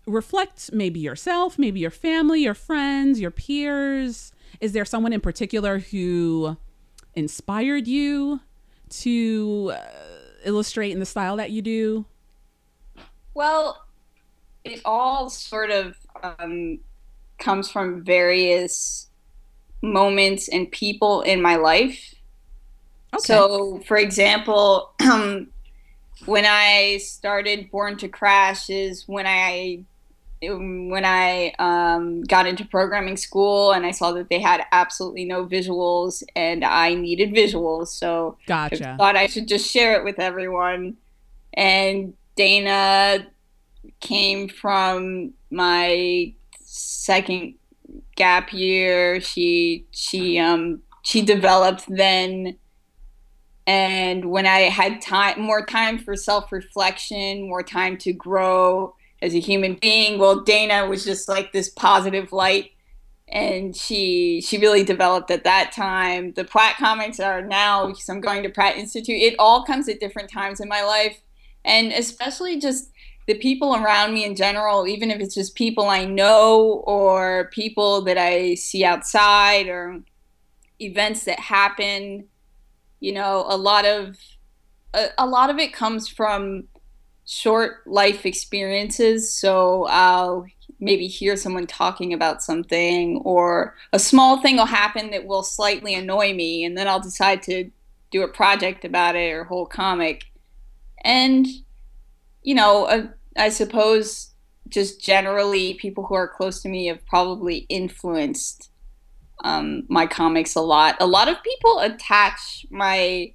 reflect 0.06 0.72
maybe 0.72 1.00
yourself, 1.00 1.58
maybe 1.58 1.80
your 1.80 1.90
family, 1.90 2.44
your 2.44 2.54
friends, 2.54 3.20
your 3.20 3.32
peers. 3.32 4.32
Is 4.60 4.72
there 4.72 4.84
someone 4.84 5.12
in 5.12 5.20
particular 5.20 5.80
who 5.80 6.56
inspired 7.16 7.88
you 7.88 8.40
to 8.90 9.72
uh, 9.74 10.09
illustrate 10.44 10.92
in 10.92 11.00
the 11.00 11.06
style 11.06 11.36
that 11.36 11.50
you 11.50 11.62
do? 11.62 12.04
Well, 13.34 13.84
it 14.64 14.80
all 14.84 15.30
sort 15.30 15.70
of 15.70 15.96
um, 16.22 16.78
comes 17.38 17.70
from 17.70 18.04
various 18.04 19.08
moments 19.82 20.48
and 20.48 20.70
people 20.70 21.22
in 21.22 21.40
my 21.40 21.56
life. 21.56 22.14
Okay. 23.14 23.22
So, 23.22 23.80
for 23.86 23.96
example, 23.96 24.94
when 26.26 26.46
I 26.46 26.98
started 27.02 27.70
Born 27.70 27.96
to 27.98 28.08
Crash 28.08 28.70
is 28.70 29.04
when 29.06 29.26
I 29.26 29.84
when 30.42 31.04
I 31.04 31.52
um, 31.58 32.22
got 32.22 32.46
into 32.46 32.64
programming 32.64 33.18
school 33.18 33.72
and 33.72 33.84
I 33.84 33.90
saw 33.90 34.12
that 34.12 34.30
they 34.30 34.40
had 34.40 34.64
absolutely 34.72 35.26
no 35.26 35.44
visuals 35.44 36.22
and 36.34 36.64
I 36.64 36.94
needed 36.94 37.30
visuals. 37.30 37.88
So 37.88 38.38
gotcha. 38.46 38.92
I 38.92 38.96
thought 38.96 39.16
I 39.16 39.26
should 39.26 39.48
just 39.48 39.70
share 39.70 39.94
it 39.96 40.04
with 40.04 40.18
everyone. 40.18 40.96
And 41.52 42.14
Dana 42.36 43.26
came 44.00 44.48
from 44.48 45.34
my 45.50 46.32
second 46.60 47.54
gap 48.16 48.52
year. 48.52 49.20
She 49.20 49.84
she 49.90 50.38
um 50.38 50.80
she 51.02 51.22
developed 51.22 51.84
then 51.88 52.56
and 53.66 54.30
when 54.30 54.46
I 54.46 54.60
had 54.62 55.02
time 55.02 55.40
more 55.40 55.64
time 55.64 55.98
for 55.98 56.16
self-reflection, 56.16 57.46
more 57.46 57.62
time 57.62 57.98
to 57.98 58.12
grow 58.12 58.94
as 59.22 59.34
a 59.34 59.40
human 59.40 59.74
being. 59.74 60.18
Well, 60.18 60.40
Dana 60.40 60.86
was 60.86 61.04
just 61.04 61.28
like 61.28 61.52
this 61.52 61.68
positive 61.68 62.32
light, 62.32 62.72
and 63.28 63.76
she 63.76 64.40
she 64.40 64.58
really 64.58 64.84
developed 64.84 65.30
at 65.30 65.44
that 65.44 65.72
time. 65.72 66.32
The 66.32 66.44
Pratt 66.44 66.76
comics 66.76 67.20
are 67.20 67.42
now 67.42 67.88
because 67.88 68.08
I'm 68.08 68.20
going 68.20 68.42
to 68.42 68.48
Pratt 68.48 68.76
Institute. 68.76 69.20
It 69.20 69.36
all 69.38 69.64
comes 69.64 69.88
at 69.88 70.00
different 70.00 70.30
times 70.30 70.60
in 70.60 70.68
my 70.68 70.82
life, 70.82 71.20
and 71.64 71.92
especially 71.92 72.58
just 72.58 72.90
the 73.26 73.34
people 73.34 73.76
around 73.76 74.14
me 74.14 74.24
in 74.24 74.34
general, 74.34 74.88
even 74.88 75.10
if 75.10 75.20
it's 75.20 75.34
just 75.34 75.54
people 75.54 75.88
I 75.88 76.04
know 76.04 76.82
or 76.86 77.50
people 77.52 78.02
that 78.02 78.18
I 78.18 78.54
see 78.54 78.84
outside 78.84 79.68
or 79.68 80.02
events 80.80 81.24
that 81.24 81.38
happen. 81.38 82.26
You 83.00 83.12
know, 83.12 83.44
a 83.48 83.56
lot 83.56 83.84
of 83.84 84.18
a, 84.94 85.08
a 85.18 85.26
lot 85.26 85.50
of 85.50 85.58
it 85.58 85.72
comes 85.72 86.08
from 86.08 86.64
short 87.30 87.86
life 87.86 88.26
experiences. 88.26 89.32
So 89.32 89.86
I'll 89.88 90.46
maybe 90.80 91.06
hear 91.06 91.36
someone 91.36 91.66
talking 91.66 92.12
about 92.12 92.42
something, 92.42 93.18
or 93.24 93.76
a 93.92 94.00
small 94.00 94.42
thing 94.42 94.56
will 94.56 94.66
happen 94.66 95.10
that 95.10 95.26
will 95.26 95.44
slightly 95.44 95.94
annoy 95.94 96.34
me, 96.34 96.64
and 96.64 96.76
then 96.76 96.88
I'll 96.88 96.98
decide 96.98 97.40
to 97.44 97.70
do 98.10 98.22
a 98.22 98.28
project 98.28 98.84
about 98.84 99.14
it 99.14 99.30
or 99.30 99.44
whole 99.44 99.66
comic. 99.66 100.24
And, 101.04 101.46
you 102.42 102.56
know, 102.56 102.86
uh, 102.86 103.06
I 103.36 103.50
suppose 103.50 104.34
just 104.68 105.00
generally 105.00 105.74
people 105.74 106.04
who 106.06 106.14
are 106.14 106.26
close 106.26 106.60
to 106.62 106.68
me 106.68 106.86
have 106.86 107.06
probably 107.06 107.58
influenced 107.68 108.70
um, 109.44 109.84
my 109.88 110.06
comics 110.06 110.56
a 110.56 110.60
lot. 110.60 110.96
A 110.98 111.06
lot 111.06 111.28
of 111.28 111.42
people 111.44 111.78
attach 111.78 112.66
my 112.70 113.32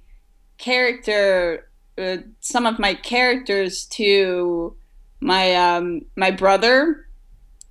character 0.58 1.65
uh, 1.98 2.18
some 2.40 2.66
of 2.66 2.78
my 2.78 2.94
characters 2.94 3.86
to 3.86 4.76
my 5.20 5.54
um, 5.54 6.02
my 6.16 6.30
brother. 6.30 7.06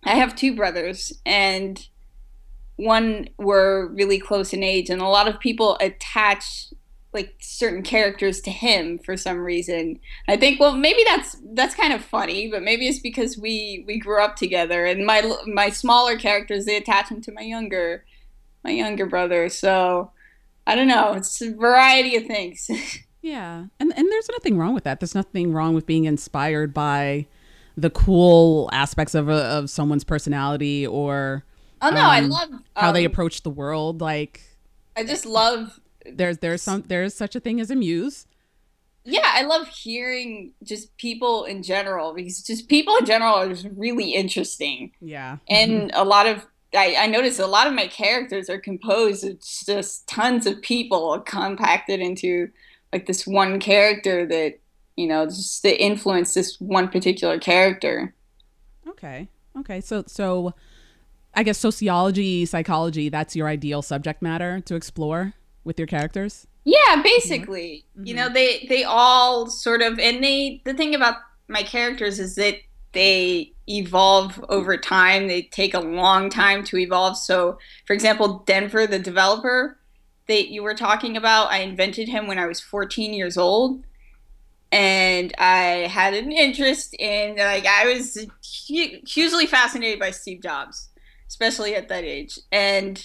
I 0.03 0.15
have 0.15 0.36
two 0.36 0.55
brothers, 0.55 1.13
and 1.25 1.88
one 2.75 3.29
were 3.38 3.88
really 3.94 4.20
close 4.20 4.53
in 4.53 4.63
age, 4.63 4.89
and 4.89 5.01
a 5.01 5.08
lot 5.08 5.27
of 5.27 5.39
people 5.39 5.77
attach 5.79 6.67
like 7.15 7.34
certain 7.39 7.82
characters 7.82 8.41
to 8.41 8.51
him 8.51 9.00
for 9.00 9.15
some 9.15 9.39
reason. 9.39 10.00
I 10.27 10.36
think 10.36 10.60
well 10.60 10.75
maybe 10.75 11.03
that's 11.05 11.38
that's 11.53 11.74
kind 11.74 11.94
of 11.94 12.03
funny, 12.03 12.50
but 12.51 12.62
maybe 12.62 12.88
it's 12.88 13.00
because 13.00 13.38
we 13.38 13.84
we 13.88 13.98
grew 13.98 14.22
up 14.22 14.36
together 14.36 14.86
and 14.86 15.05
my 15.05 15.36
my 15.48 15.70
smaller 15.70 16.17
characters 16.17 16.65
they 16.65 16.75
attach 16.75 17.10
them 17.10 17.22
to 17.22 17.32
my 17.32 17.41
younger 17.41 18.03
my 18.63 18.72
younger 18.72 19.05
brother. 19.05 19.48
So 19.50 20.12
I 20.67 20.75
don't 20.75 20.88
know, 20.88 21.13
it's 21.13 21.41
a 21.41 21.53
variety 21.53 22.17
of 22.17 22.25
things. 22.25 22.70
Yeah. 23.25 23.65
And 23.79 23.91
and 23.98 24.12
there's 24.12 24.29
nothing 24.29 24.55
wrong 24.55 24.75
with 24.75 24.84
that. 24.84 25.00
There's 25.00 25.15
nothing 25.15 25.51
wrong 25.51 25.74
with 25.74 25.88
being 25.88 26.05
inspired 26.05 26.75
by 26.75 27.25
the 27.75 27.89
cool 27.89 28.70
aspects 28.72 29.15
of 29.15 29.29
a, 29.29 29.34
of 29.46 29.72
someone's 29.72 30.03
personality 30.03 30.86
or 30.86 31.44
Oh 31.82 31.89
no, 31.89 32.01
um, 32.01 32.05
I 32.05 32.20
love 32.20 32.50
how 32.75 32.91
they 32.91 33.03
um, 33.03 33.12
approach 33.12 33.41
the 33.41 33.50
world 33.50 34.00
like 34.00 34.44
I 34.96 35.03
just 35.03 35.25
love 35.25 35.79
there's 36.05 36.38
there's 36.38 36.62
some 36.62 36.84
there's 36.88 37.15
such 37.15 37.36
a 37.36 37.39
thing 37.39 37.60
as 37.60 37.72
a 37.72 37.75
muse. 37.75 38.27
Yeah, 39.05 39.32
I 39.34 39.41
love 39.41 39.70
hearing 39.70 40.53
just 40.62 40.96
people 40.98 41.46
in 41.46 41.63
general 41.63 42.13
because 42.13 42.44
just 42.44 42.70
people 42.70 42.96
in 42.98 43.05
general 43.05 43.34
are 43.34 43.50
just 43.50 43.67
really 43.75 44.12
interesting. 44.12 44.91
Yeah. 45.01 45.38
And 45.50 45.89
a 45.96 46.03
lot 46.03 46.27
of 46.27 46.46
I, 46.75 46.96
I 46.96 47.08
noticed 47.08 47.39
a 47.39 47.48
lot 47.48 47.65
of 47.65 47.74
my 47.74 47.88
characters 47.88 48.51
are 48.51 48.60
composed 48.60 49.25
of 49.25 49.39
just 49.41 50.08
tons 50.08 50.46
of 50.46 50.62
people 50.62 51.20
compacted 51.22 52.01
into 52.01 52.50
like 52.96 53.08
this 53.08 53.28
one 53.28 53.60
character 53.60 54.25
that 54.25 54.58
you 54.96 55.06
know 55.06 55.25
just 55.25 55.62
that 55.64 55.84
influence 55.84 56.34
this 56.34 56.60
one 56.62 56.88
particular 56.88 57.38
character. 57.38 58.16
Okay. 58.88 59.28
Okay. 59.60 59.82
So 59.82 60.04
so 60.08 60.54
i 61.38 61.44
guess 61.44 61.58
sociology 61.58 62.46
psychology 62.46 63.10
that's 63.10 63.36
your 63.36 63.50
ideal 63.50 63.82
subject 63.82 64.22
matter 64.22 64.62
to 64.62 64.75
explore 64.75 65.34
with 65.66 65.78
your 65.78 65.88
characters? 65.88 66.48
Yeah 66.64 67.02
basically. 67.04 67.84
Mm-hmm. 67.98 68.08
you 68.08 68.14
know 68.16 68.30
they 68.30 68.66
they 68.70 68.86
all 68.86 69.48
sort 69.48 69.82
of 69.82 70.00
and 70.00 70.24
they 70.24 70.62
the 70.64 70.74
thing 70.74 70.96
about 70.96 71.18
my 71.50 71.62
characters 71.62 72.18
is 72.20 72.36
that 72.36 72.56
they 72.94 73.52
evolve 73.68 74.44
over 74.48 74.78
time. 74.78 75.28
They 75.28 75.42
take 75.42 75.74
a 75.74 75.82
long 75.82 76.30
time 76.30 76.64
to 76.66 76.78
evolve. 76.78 77.18
So 77.18 77.58
for 77.86 77.92
example 77.92 78.44
denver 78.46 78.88
the 78.88 79.00
developer 79.00 79.78
that 80.27 80.50
you 80.50 80.63
were 80.63 80.74
talking 80.75 81.17
about, 81.17 81.51
I 81.51 81.60
invented 81.60 82.10
him 82.10 82.27
when 82.27 82.39
I 82.39 82.48
was 82.48 82.60
14 82.62 83.13
years 83.13 83.38
old. 83.38 83.84
And 84.72 85.34
I 85.38 85.88
had 85.89 86.13
an 86.13 86.32
interest 86.32 86.96
in, 87.00 87.38
like, 87.38 87.65
I 87.65 87.86
was 87.94 88.17
hugely 88.44 89.46
fascinated 89.48 90.00
by 90.00 90.12
Steve 90.12 90.41
Jobs, 90.41 90.89
especially 91.29 91.75
at 91.75 91.88
that 91.89 92.03
age. 92.03 92.39
And 92.51 93.01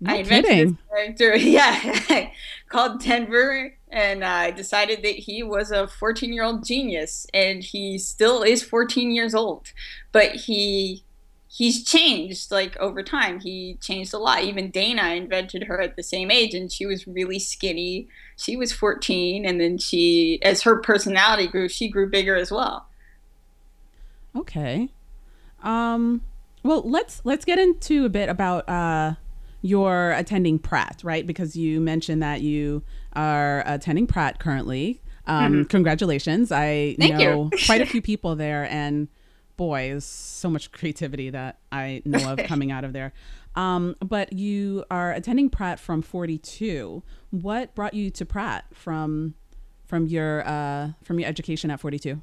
No 0.00 0.12
I 0.12 0.16
invented 0.16 0.50
kidding. 0.50 0.68
this 0.68 0.76
character, 0.90 1.36
yeah, 1.38 2.30
called 2.68 3.02
Denver, 3.02 3.74
and 3.90 4.24
I 4.24 4.50
decided 4.50 5.02
that 5.04 5.16
he 5.16 5.42
was 5.42 5.70
a 5.70 5.88
14 5.88 6.32
year 6.32 6.44
old 6.44 6.66
genius, 6.66 7.26
and 7.32 7.62
he 7.64 7.98
still 7.98 8.42
is 8.42 8.62
14 8.62 9.10
years 9.12 9.34
old, 9.34 9.72
but 10.12 10.32
he 10.36 11.05
he's 11.48 11.84
changed 11.84 12.50
like 12.50 12.76
over 12.78 13.02
time. 13.02 13.40
He 13.40 13.78
changed 13.80 14.12
a 14.12 14.18
lot. 14.18 14.42
Even 14.42 14.70
Dana 14.70 15.14
invented 15.14 15.64
her 15.64 15.80
at 15.80 15.96
the 15.96 16.02
same 16.02 16.30
age, 16.30 16.54
and 16.54 16.70
she 16.70 16.86
was 16.86 17.06
really 17.06 17.38
skinny. 17.38 18.08
She 18.36 18.56
was 18.56 18.72
14, 18.72 19.44
and 19.44 19.60
then 19.60 19.78
she, 19.78 20.38
as 20.42 20.62
her 20.62 20.76
personality 20.76 21.46
grew, 21.46 21.68
she 21.68 21.88
grew 21.88 22.08
bigger 22.08 22.36
as 22.36 22.50
well. 22.50 22.86
Okay. 24.34 24.90
Um 25.62 26.22
well, 26.62 26.82
let's 26.84 27.22
let's 27.24 27.44
get 27.44 27.58
into 27.58 28.04
a 28.04 28.08
bit 28.08 28.28
about 28.28 28.68
uh 28.68 29.14
your 29.62 30.12
attending 30.12 30.58
Pratt, 30.58 31.00
right? 31.02 31.26
Because 31.26 31.56
you 31.56 31.80
mentioned 31.80 32.22
that 32.22 32.42
you 32.42 32.82
are 33.14 33.62
attending 33.66 34.06
Pratt 34.06 34.38
currently. 34.38 35.00
Um 35.26 35.64
congratulations. 35.64 36.52
I 36.52 36.66
Mm-hmm. 36.66 37.00
Thank 37.00 37.18
know 37.18 37.50
quite 37.64 37.80
a 37.80 37.86
few 37.92 38.02
people 38.02 38.36
there 38.36 38.70
and 38.70 39.08
boy, 39.56 39.90
there's 39.90 40.04
so 40.04 40.50
much 40.50 40.72
creativity 40.72 41.30
that 41.30 41.58
I 41.72 42.02
know 42.04 42.32
of 42.32 42.38
coming 42.46 42.70
out 42.70 42.84
of 42.84 42.92
there. 42.92 43.12
Um, 43.54 43.96
but 44.00 44.32
you 44.32 44.84
are 44.90 45.12
attending 45.12 45.48
Pratt 45.48 45.80
from 45.80 46.02
42. 46.02 47.02
What 47.30 47.74
brought 47.74 47.94
you 47.94 48.10
to 48.10 48.26
Pratt 48.26 48.66
from 48.72 49.34
from 49.86 50.06
your 50.06 50.46
uh, 50.46 50.90
from 51.04 51.18
your 51.18 51.28
education 51.28 51.70
at 51.70 51.80
42? 51.80 52.20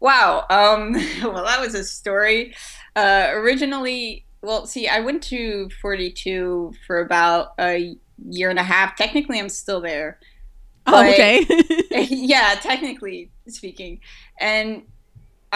Wow. 0.00 0.44
Um, 0.50 0.92
well, 1.22 1.44
that 1.44 1.60
was 1.60 1.74
a 1.74 1.84
story. 1.84 2.54
Uh, 2.94 3.28
originally, 3.30 4.26
well, 4.42 4.66
see, 4.66 4.86
I 4.86 5.00
went 5.00 5.22
to 5.24 5.70
42 5.80 6.74
for 6.86 7.00
about 7.00 7.54
a 7.58 7.96
year 8.28 8.50
and 8.50 8.58
a 8.58 8.62
half. 8.62 8.96
Technically, 8.96 9.38
I'm 9.38 9.48
still 9.48 9.80
there. 9.80 10.18
Oh, 10.86 11.10
okay. 11.10 11.46
yeah, 12.10 12.54
technically 12.60 13.30
speaking. 13.48 14.00
And 14.38 14.82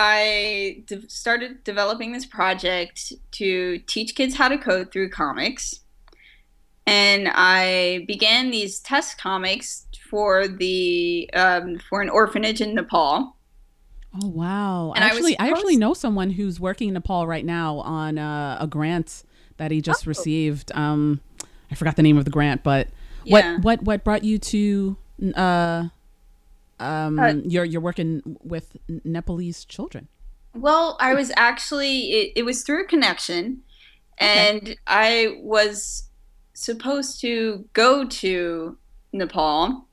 I 0.00 0.84
de- 0.86 1.10
started 1.10 1.64
developing 1.64 2.12
this 2.12 2.24
project 2.24 3.12
to 3.32 3.78
teach 3.80 4.14
kids 4.14 4.36
how 4.36 4.46
to 4.48 4.56
code 4.56 4.92
through 4.92 5.10
comics. 5.10 5.80
And 6.86 7.28
I 7.34 8.04
began 8.06 8.52
these 8.52 8.78
test 8.78 9.18
comics 9.18 9.86
for 10.08 10.46
the 10.46 11.28
um, 11.34 11.80
for 11.90 12.00
an 12.00 12.08
orphanage 12.10 12.60
in 12.60 12.76
Nepal. 12.76 13.36
Oh 14.22 14.28
wow! 14.28 14.92
And 14.92 15.04
I 15.04 15.08
actually, 15.08 15.38
I, 15.38 15.48
actually 15.48 15.76
know 15.76 15.94
someone 15.94 16.30
who's 16.30 16.58
working 16.60 16.88
in 16.88 16.94
Nepal 16.94 17.26
right 17.26 17.44
now 17.44 17.78
on 17.80 18.18
uh, 18.18 18.56
a 18.60 18.66
grant 18.68 19.24
that 19.58 19.72
he 19.72 19.82
just 19.82 20.06
Oh. 20.06 20.08
received. 20.08 20.70
Um, 20.76 21.20
I 21.70 21.74
forgot 21.74 21.96
the 21.96 22.02
name 22.04 22.16
of 22.16 22.24
the 22.24 22.30
grant, 22.30 22.62
but 22.62 22.88
Yeah. 23.24 23.56
what 23.56 23.62
what 23.64 23.82
what 23.82 24.04
brought 24.04 24.22
you 24.24 24.38
to 24.38 24.96
uh, 25.34 25.88
um, 26.80 27.18
Uh, 27.18 27.34
you're 27.44 27.64
you're 27.64 27.80
working 27.80 28.22
with 28.42 28.76
Nepalese 29.04 29.64
children? 29.64 30.08
Well, 30.54 30.96
I 31.00 31.14
was 31.14 31.30
actually 31.36 32.12
it, 32.12 32.32
it 32.36 32.42
was 32.44 32.62
through 32.62 32.84
a 32.84 32.86
connection, 32.86 33.62
and 34.18 34.76
I 34.86 35.38
was 35.40 36.08
supposed 36.54 37.20
to 37.20 37.64
go 37.72 38.04
to 38.04 38.76
Nepal, 39.12 39.86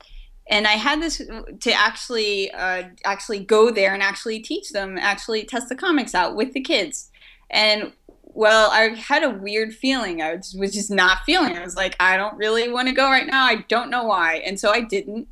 and 0.48 0.66
I 0.66 0.72
had 0.72 1.00
this 1.00 1.18
to 1.18 1.72
actually 1.72 2.50
uh, 2.50 2.84
actually 3.04 3.40
go 3.40 3.70
there 3.70 3.94
and 3.94 4.02
actually 4.02 4.40
teach 4.40 4.70
them, 4.70 4.98
actually 4.98 5.44
test 5.44 5.68
the 5.68 5.76
comics 5.76 6.14
out 6.14 6.34
with 6.36 6.52
the 6.52 6.60
kids, 6.60 7.10
and 7.50 7.92
well, 8.22 8.70
I 8.70 8.88
had 8.88 9.22
a 9.22 9.30
weird 9.30 9.74
feeling. 9.74 10.20
I 10.20 10.34
was, 10.34 10.54
was 10.54 10.72
just 10.74 10.90
not 10.90 11.24
feeling. 11.24 11.52
it. 11.52 11.58
I 11.58 11.64
was 11.64 11.74
like, 11.74 11.96
I 11.98 12.18
don't 12.18 12.36
really 12.36 12.70
want 12.70 12.86
to 12.86 12.94
go 12.94 13.06
right 13.08 13.26
now. 13.26 13.46
I 13.46 13.64
don't 13.68 13.88
know 13.88 14.04
why, 14.04 14.36
and 14.44 14.60
so 14.60 14.70
I 14.70 14.80
didn't. 14.80 15.28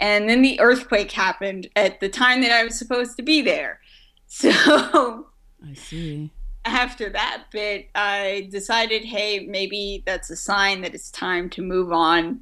And 0.00 0.28
then 0.28 0.40
the 0.40 0.58
earthquake 0.60 1.12
happened 1.12 1.68
at 1.76 2.00
the 2.00 2.08
time 2.08 2.40
that 2.40 2.50
I 2.50 2.64
was 2.64 2.76
supposed 2.76 3.16
to 3.18 3.22
be 3.22 3.42
there. 3.42 3.80
So 4.32 5.26
I 5.68 5.74
see. 5.74 6.30
after 6.64 7.10
that 7.10 7.46
bit, 7.50 7.90
I 7.96 8.46
decided, 8.52 9.04
hey, 9.04 9.40
maybe 9.40 10.04
that's 10.06 10.30
a 10.30 10.36
sign 10.36 10.82
that 10.82 10.94
it's 10.94 11.10
time 11.10 11.50
to 11.50 11.62
move 11.62 11.90
on. 11.92 12.38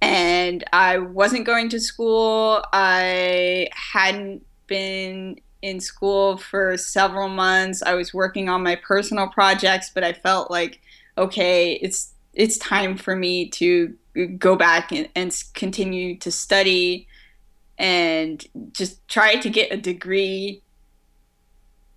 And 0.00 0.64
I 0.72 0.96
wasn't 0.96 1.44
going 1.44 1.68
to 1.68 1.80
school. 1.80 2.64
I 2.72 3.68
hadn't 3.74 4.46
been 4.68 5.38
in 5.60 5.80
school 5.80 6.38
for 6.38 6.78
several 6.78 7.28
months. 7.28 7.82
I 7.82 7.92
was 7.94 8.14
working 8.14 8.48
on 8.48 8.62
my 8.62 8.76
personal 8.76 9.28
projects, 9.28 9.90
but 9.94 10.02
I 10.02 10.14
felt 10.14 10.50
like, 10.50 10.80
okay, 11.18 11.74
it's 11.74 12.14
it's 12.32 12.56
time 12.56 12.96
for 12.96 13.14
me 13.14 13.50
to 13.50 13.94
go 14.38 14.56
back 14.56 14.92
and, 14.92 15.08
and 15.14 15.42
continue 15.54 16.16
to 16.18 16.30
study 16.30 17.06
and 17.78 18.44
just 18.72 19.06
try 19.08 19.36
to 19.36 19.48
get 19.48 19.72
a 19.72 19.76
degree 19.76 20.62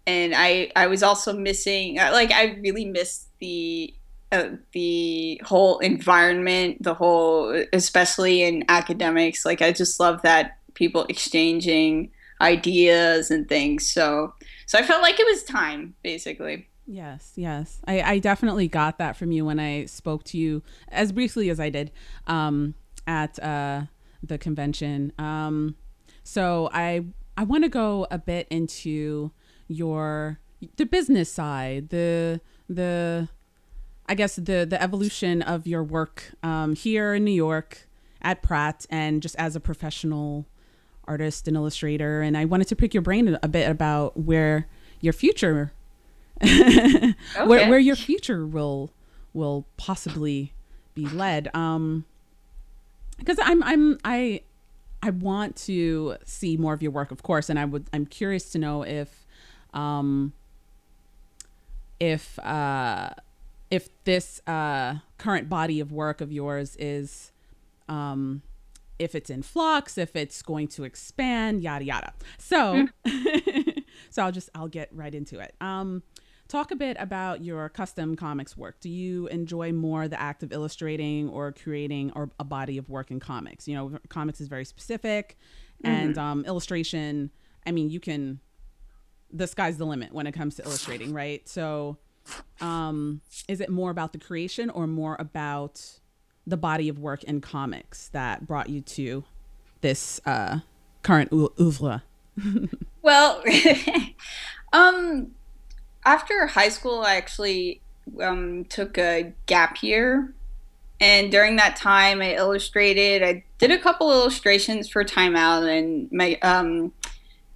and 0.08 0.34
I 0.36 0.72
I 0.76 0.88
was 0.88 1.04
also 1.04 1.34
missing 1.34 1.98
like 1.98 2.32
I 2.32 2.58
really 2.62 2.86
missed 2.86 3.28
the 3.40 3.94
uh, 4.32 4.50
the 4.72 5.42
whole 5.46 5.80
environment, 5.80 6.82
the 6.82 6.94
whole 6.94 7.64
especially 7.74 8.44
in 8.44 8.66
academics. 8.70 9.46
Like 9.46 9.62
I 9.62 9.72
just 9.72 10.00
love 10.00 10.22
that 10.24 10.58
people 10.74 11.06
exchanging 11.10 12.12
ideas 12.42 13.32
and 13.32 13.48
things. 13.48 13.90
So 13.90 14.34
so 14.66 14.78
I 14.78 14.84
felt 14.84 15.02
like 15.02 15.20
it 15.20 15.26
was 15.26 15.44
time 15.44 15.96
basically. 16.04 16.68
Yes, 16.88 17.34
yes. 17.36 17.82
I, 17.88 18.02
I 18.02 18.20
definitely 18.20 18.68
got 18.68 19.00
that 19.00 19.18
from 19.18 19.32
you 19.32 19.46
when 19.46 19.60
I 19.60 19.86
spoke 19.86 20.24
to 20.26 20.38
you 20.38 20.62
as 20.90 21.12
briefly 21.12 21.50
as 21.50 21.60
I 21.60 21.70
did 21.70 21.92
um, 22.28 22.76
at 23.08 23.42
uh, 23.42 23.84
the 24.22 24.38
convention. 24.38 25.12
Um, 25.18 25.76
so 26.24 26.70
I 26.74 27.06
I 27.38 27.44
want 27.44 27.64
to 27.64 27.70
go 27.70 28.08
a 28.12 28.18
bit 28.18 28.48
into 28.50 29.32
your 29.68 30.40
the 30.78 30.86
business 30.86 31.32
side, 31.32 31.90
the 31.90 32.40
the 32.70 33.30
I 34.08 34.16
guess 34.16 34.36
the 34.36 34.66
the 34.70 34.82
evolution 34.82 35.42
of 35.42 35.66
your 35.66 35.84
work 35.84 36.34
um, 36.44 36.76
here 36.76 37.16
in 37.16 37.24
New 37.24 37.32
York 37.32 37.88
at 38.22 38.42
Pratt 38.42 38.86
and 38.90 39.22
just 39.22 39.36
as 39.38 39.56
a 39.56 39.60
professional 39.60 40.46
artist 41.08 41.48
and 41.48 41.58
illustrator. 41.58 42.22
And 42.22 42.38
I 42.38 42.46
wanted 42.46 42.68
to 42.70 42.76
pick 42.76 42.94
your 42.94 43.02
brain 43.02 43.38
a 43.42 43.48
bit 43.48 43.70
about 43.70 44.18
where 44.18 44.68
your 45.02 45.14
future 45.14 45.72
Okay. 46.44 47.16
where 47.70 47.80
your 47.80 47.96
future 47.96 48.46
will 48.46 48.92
will 49.34 49.66
possibly 49.78 50.54
be 50.94 51.08
led 51.08 51.50
um 51.54 52.06
because 53.18 53.38
i'm 53.42 53.64
i'm 53.64 53.98
i 54.04 54.42
i 55.04 55.10
want 55.10 55.56
to 55.56 56.16
see 56.26 56.58
more 56.58 56.74
of 56.74 56.82
your 56.82 56.92
work 56.92 57.12
of 57.12 57.24
course 57.24 57.50
and 57.50 57.58
i 57.60 57.66
would 57.66 57.88
i'm 57.94 58.06
curious 58.06 58.50
to 58.52 58.58
know 58.60 58.84
if 58.84 59.26
um 59.74 60.34
if 62.00 62.38
uh 62.40 63.10
if 63.72 63.90
this 64.04 64.42
uh 64.48 64.96
current 65.18 65.50
body 65.50 65.80
of 65.80 65.92
work 65.92 66.22
of 66.22 66.32
yours 66.32 66.76
is 66.78 67.32
um 67.90 68.42
if 69.00 69.16
it's 69.16 69.30
in 69.30 69.42
flux 69.42 69.98
if 69.98 70.16
it's 70.16 70.42
going 70.42 70.68
to 70.68 70.84
expand 70.84 71.62
yada 71.62 71.84
yada. 71.84 72.14
So 72.38 72.88
so 74.10 74.24
i'll 74.24 74.32
just 74.32 74.50
i'll 74.56 74.68
get 74.70 74.90
right 74.94 75.14
into 75.14 75.40
it. 75.40 75.56
Um 75.60 76.04
talk 76.48 76.72
a 76.72 76.76
bit 76.76 76.98
about 77.00 77.44
your 77.44 77.70
custom 77.70 78.16
comics 78.16 78.56
work. 78.56 78.80
Do 78.80 78.90
you 78.90 79.28
enjoy 79.28 79.72
more 79.72 80.08
the 80.08 80.20
act 80.20 80.44
of 80.44 80.52
illustrating 80.52 81.30
or 81.30 81.52
creating 81.52 82.12
or 82.16 82.30
a 82.40 82.44
body 82.44 82.78
of 82.78 82.90
work 82.90 83.12
in 83.12 83.20
comics? 83.20 83.68
You 83.68 83.76
know 83.76 84.00
comics 84.10 84.40
is 84.42 84.48
very 84.48 84.66
specific 84.66 85.38
and 85.84 86.18
um 86.18 86.46
illustration 86.46 87.30
i 87.68 87.72
mean 87.72 87.90
you 87.90 88.00
can 88.00 88.40
the 89.32 89.46
sky's 89.46 89.78
the 89.78 89.86
limit 89.86 90.14
when 90.14 90.26
it 90.26 90.32
comes 90.32 90.56
to 90.56 90.64
illustrating 90.64 91.14
right? 91.14 91.48
So 91.48 91.98
um 92.62 93.22
is 93.48 93.60
it 93.62 93.70
more 93.70 93.92
about 93.92 94.14
the 94.14 94.20
creation 94.20 94.70
or 94.70 94.88
more 94.88 95.16
about 95.20 96.00
the 96.48 96.58
body 96.58 96.90
of 96.90 97.00
work 97.00 97.24
in 97.24 97.42
comics 97.42 98.10
that 98.10 98.48
brought 98.48 98.70
you 98.70 98.82
to 98.82 99.24
this 99.82 100.22
uh 100.26 100.60
current 101.04 101.32
oeuvre? 101.34 102.04
Well, 103.06 103.44
um, 104.74 105.36
after 106.06 106.48
high 106.48 106.70
school, 106.70 107.02
I 107.02 107.16
actually 107.16 107.82
um, 108.22 108.66
took 108.66 108.98
a 108.98 109.34
gap 109.48 109.82
year, 109.82 110.34
and 111.02 111.32
during 111.32 111.56
that 111.58 111.76
time, 111.76 112.22
I 112.22 112.36
illustrated. 112.36 113.24
I 113.24 113.44
did 113.58 113.72
a 113.72 113.80
couple 113.80 114.12
illustrations 114.12 114.88
for 114.88 115.04
Time 115.04 115.36
Out 115.36 115.64
and 115.64 116.10
my 116.12 116.38
um, 116.42 116.94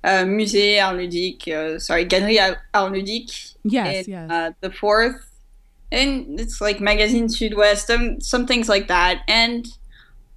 uh, 0.03 0.23
Musée 0.23 0.83
Art 0.83 0.97
Ludique, 0.97 1.47
uh, 1.47 1.79
sorry, 1.79 2.05
Galerie 2.05 2.39
Art 2.39 2.59
Ludique 2.73 3.55
yes 3.63 4.07
in 4.07 4.13
yes 4.13 4.31
uh, 4.31 4.51
the 4.61 4.71
fourth, 4.71 5.29
and 5.91 6.39
it's 6.39 6.59
like 6.59 6.79
Magazine 6.79 7.29
Sud-Ouest, 7.29 7.89
um, 7.91 8.19
some 8.19 8.47
things 8.47 8.67
like 8.67 8.87
that. 8.87 9.21
And 9.27 9.67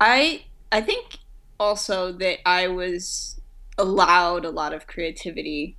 I, 0.01 0.45
I 0.71 0.81
think 0.81 1.19
also 1.59 2.13
that 2.13 2.47
I 2.47 2.69
was 2.69 3.41
allowed 3.79 4.45
a 4.45 4.51
lot 4.51 4.75
of 4.75 4.87
creativity, 4.87 5.77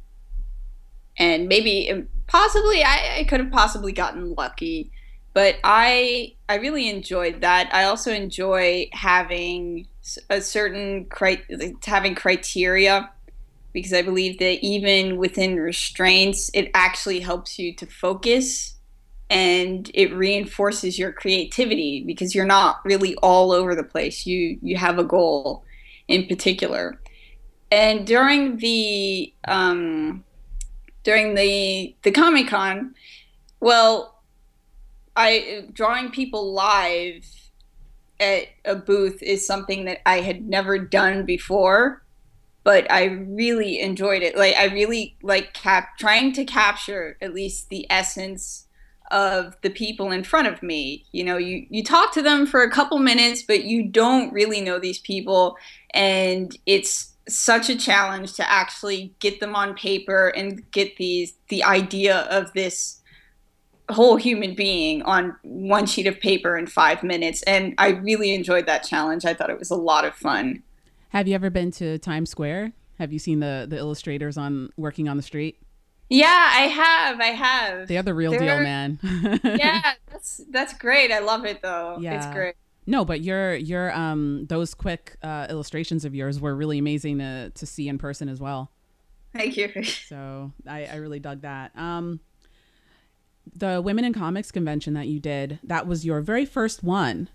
and 1.18 1.48
maybe 1.48 1.92
um, 1.92 2.08
possibly 2.28 2.84
I, 2.84 3.20
I 3.20 3.24
could 3.26 3.40
have 3.40 3.52
possibly 3.52 3.92
gotten 3.92 4.34
lucky 4.34 4.92
but 5.34 5.56
I 5.64 6.36
I 6.48 6.56
really 6.56 6.90
enjoyed 6.90 7.42
that. 7.42 7.74
I 7.74 7.86
also 7.86 8.14
enjoy 8.14 8.90
having 8.94 9.88
a 10.30 10.42
certain 10.42 11.06
cri- 11.06 11.44
having 11.84 12.16
criteria 12.16 13.10
because 13.74 13.94
I 13.94 14.04
believe 14.04 14.38
that 14.40 14.64
even 14.64 15.18
within 15.18 15.56
restraints, 15.56 16.52
it 16.54 16.70
actually 16.76 17.20
helps 17.20 17.58
you 17.58 17.76
to 17.76 17.88
focus 17.88 18.76
and 19.30 19.90
it 19.96 20.14
reinforces 20.14 21.00
your 21.00 21.12
creativity 21.12 22.04
because 22.06 22.36
you're 22.36 22.46
not 22.46 22.86
really 22.86 23.16
all 23.16 23.52
over 23.52 23.74
the 23.74 23.84
place. 23.84 24.28
You 24.28 24.60
you 24.62 24.78
have 24.78 25.00
a 25.00 25.04
goal 25.04 25.66
in 26.08 26.28
particular. 26.28 27.00
And 27.72 28.06
during 28.06 28.58
the 28.58 29.34
um, 29.48 30.24
during 31.04 31.36
the 31.36 31.96
the 32.04 32.12
Comic 32.12 32.48
Con, 32.48 32.96
well, 33.60 34.22
I 35.16 35.66
drawing 35.72 36.12
people 36.12 36.54
live 36.54 37.26
at 38.20 38.48
a 38.66 38.76
booth 38.76 39.22
is 39.22 39.46
something 39.46 39.86
that 39.86 40.00
I 40.08 40.22
had 40.22 40.48
never 40.48 40.78
done 40.78 41.26
before, 41.26 42.04
but 42.64 42.90
I 42.92 43.06
really 43.06 43.80
enjoyed 43.80 44.24
it. 44.24 44.38
Like 44.38 44.56
I 44.56 44.66
really 44.66 45.18
like 45.22 45.54
cap 45.54 45.98
trying 45.98 46.34
to 46.34 46.46
capture 46.46 47.18
at 47.22 47.34
least 47.34 47.70
the 47.70 47.86
essence 47.90 48.68
of 49.12 49.56
the 49.62 49.70
people 49.70 50.12
in 50.12 50.24
front 50.24 50.48
of 50.48 50.64
me. 50.64 51.06
You 51.12 51.24
know, 51.26 51.38
you 51.38 51.68
you 51.70 51.84
talk 51.84 52.14
to 52.14 52.22
them 52.22 52.48
for 52.48 52.64
a 52.64 52.72
couple 52.72 52.98
minutes, 53.00 53.44
but 53.44 53.66
you 53.66 53.88
don't 53.88 54.34
really 54.34 54.62
know 54.62 54.80
these 54.80 55.00
people 55.00 55.58
and 55.94 56.58
it's 56.66 57.13
such 57.28 57.70
a 57.70 57.76
challenge 57.76 58.34
to 58.34 58.52
actually 58.52 59.14
get 59.20 59.40
them 59.40 59.56
on 59.56 59.76
paper 59.76 60.30
and 60.30 60.70
get 60.72 60.98
these 60.98 61.34
the 61.50 61.64
idea 61.64 62.22
of 62.30 62.52
this 62.54 63.02
whole 63.90 64.16
human 64.16 64.56
being 64.56 65.02
on 65.04 65.36
one 65.44 65.86
sheet 65.86 66.08
of 66.08 66.20
paper 66.20 66.58
in 66.58 66.68
five 66.68 67.04
minutes. 67.04 67.44
And 67.44 67.76
I 67.78 67.90
really 67.90 68.34
enjoyed 68.34 68.66
that 68.66 68.84
challenge. 68.84 69.26
I 69.26 69.34
thought 69.34 69.50
it 69.50 69.60
was 69.60 69.72
a 69.72 69.76
lot 69.76 70.06
of 70.06 70.16
fun. 70.16 70.64
Have 71.10 71.28
you 71.28 71.36
ever 71.36 71.50
been 71.50 71.72
to 71.72 71.98
Times 72.00 72.30
Square? 72.30 72.72
Have 73.00 73.12
you 73.12 73.20
seen 73.20 73.40
the 73.40 73.66
the 73.70 73.78
illustrators 73.78 74.38
on 74.38 74.70
working 74.78 75.08
on 75.08 75.18
the 75.18 75.24
street? 75.24 75.60
Yeah, 76.10 76.28
I 76.28 76.62
have. 76.64 77.20
I 77.20 77.28
have. 77.28 77.88
They're 77.88 78.04
the 78.04 78.14
real 78.14 78.32
They're, 78.32 78.40
deal, 78.40 78.60
man. 78.60 79.00
yeah, 79.44 79.94
that's 80.12 80.42
that's 80.52 80.74
great. 80.74 81.12
I 81.12 81.20
love 81.20 81.46
it 81.46 81.62
though. 81.62 81.98
Yeah. 82.00 82.18
It's 82.18 82.34
great. 82.34 82.56
No, 82.86 83.06
but 83.06 83.22
your 83.22 83.56
your 83.56 83.94
um 83.94 84.46
those 84.48 84.74
quick 84.74 85.16
uh, 85.24 85.48
illustrations 85.50 86.06
of 86.06 86.14
yours 86.14 86.40
were 86.40 86.56
really 86.56 86.78
amazing 86.78 87.20
to 87.20 87.52
to 87.52 87.66
see 87.66 87.88
in 87.88 87.98
person 87.98 88.30
as 88.30 88.40
well. 88.40 88.72
Thank 89.36 89.58
you. 89.58 89.84
So 89.84 90.52
I, 90.68 90.86
I 90.86 90.96
really 90.98 91.20
dug 91.20 91.42
that. 91.42 91.72
Um, 91.76 92.20
the 93.56 93.82
Women 93.82 94.06
in 94.06 94.14
Comics 94.14 94.52
convention 94.52 94.94
that 94.94 95.08
you 95.08 95.20
did, 95.20 95.60
that 95.64 95.88
was 95.88 96.06
your 96.06 96.22
very 96.22 96.46
first 96.46 96.84
one. 96.84 97.30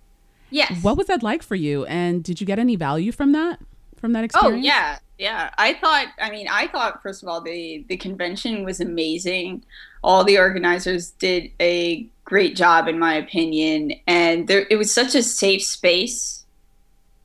Yes. 0.51 0.83
What 0.83 0.97
was 0.97 1.09
that 1.09 1.23
like 1.23 1.43
for 1.43 1.55
you? 1.57 1.85
And 1.87 2.23
did 2.23 2.41
you 2.41 2.47
get 2.47 2.59
any 2.59 2.77
value 2.77 3.13
from 3.13 3.33
that? 3.33 3.61
From 3.97 4.13
that 4.13 4.21
oh, 4.21 4.25
experience? 4.25 4.63
Oh 4.63 4.65
yeah, 4.65 4.99
yeah. 5.19 5.51
I 5.59 5.75
thought. 5.75 6.09
I 6.21 6.31
mean, 6.31 6.49
I 6.49 6.67
thought 6.69 7.03
first 7.03 7.23
of 7.23 7.29
all 7.29 7.41
the 7.41 7.85
the 7.89 7.97
convention 7.97 8.65
was 8.65 8.81
amazing. 8.81 9.65
All 10.03 10.25
the 10.25 10.39
organizers 10.39 11.11
did 11.11 11.51
a 11.61 12.07
great 12.25 12.57
job, 12.57 12.89
in 12.89 12.99
my 12.99 13.15
opinion, 13.15 13.93
and 14.07 14.49
there 14.49 14.67
it 14.71 14.77
was 14.77 14.93
such 14.93 15.15
a 15.15 15.23
safe 15.23 15.63
space. 15.63 16.45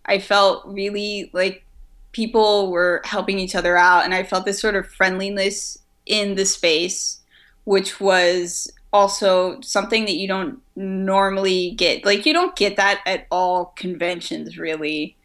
I 0.05 0.19
felt 0.19 0.65
really 0.65 1.29
like 1.33 1.63
people 2.11 2.71
were 2.71 3.01
helping 3.05 3.39
each 3.39 3.55
other 3.55 3.77
out, 3.77 4.05
and 4.05 4.13
I 4.13 4.23
felt 4.23 4.45
this 4.45 4.59
sort 4.59 4.75
of 4.75 4.87
friendliness 4.87 5.79
in 6.05 6.35
the 6.35 6.45
space 6.45 7.21
which 7.65 7.99
was 7.99 8.71
also 8.91 9.59
something 9.61 10.05
that 10.05 10.15
you 10.15 10.27
don't 10.27 10.61
normally 10.75 11.71
get. 11.71 12.05
Like 12.05 12.25
you 12.25 12.33
don't 12.33 12.55
get 12.55 12.75
that 12.77 13.01
at 13.05 13.25
all 13.31 13.73
conventions 13.75 14.57
really. 14.57 15.15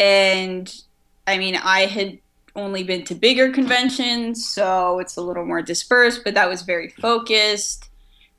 And 0.00 0.72
I 1.26 1.38
mean, 1.38 1.56
I 1.56 1.86
had 1.86 2.18
only 2.56 2.84
been 2.84 3.04
to 3.04 3.14
bigger 3.14 3.50
conventions, 3.50 4.46
so 4.46 4.98
it's 4.98 5.16
a 5.16 5.22
little 5.22 5.44
more 5.44 5.62
dispersed, 5.62 6.22
but 6.24 6.34
that 6.34 6.48
was 6.48 6.62
very 6.62 6.88
focused. 6.88 7.90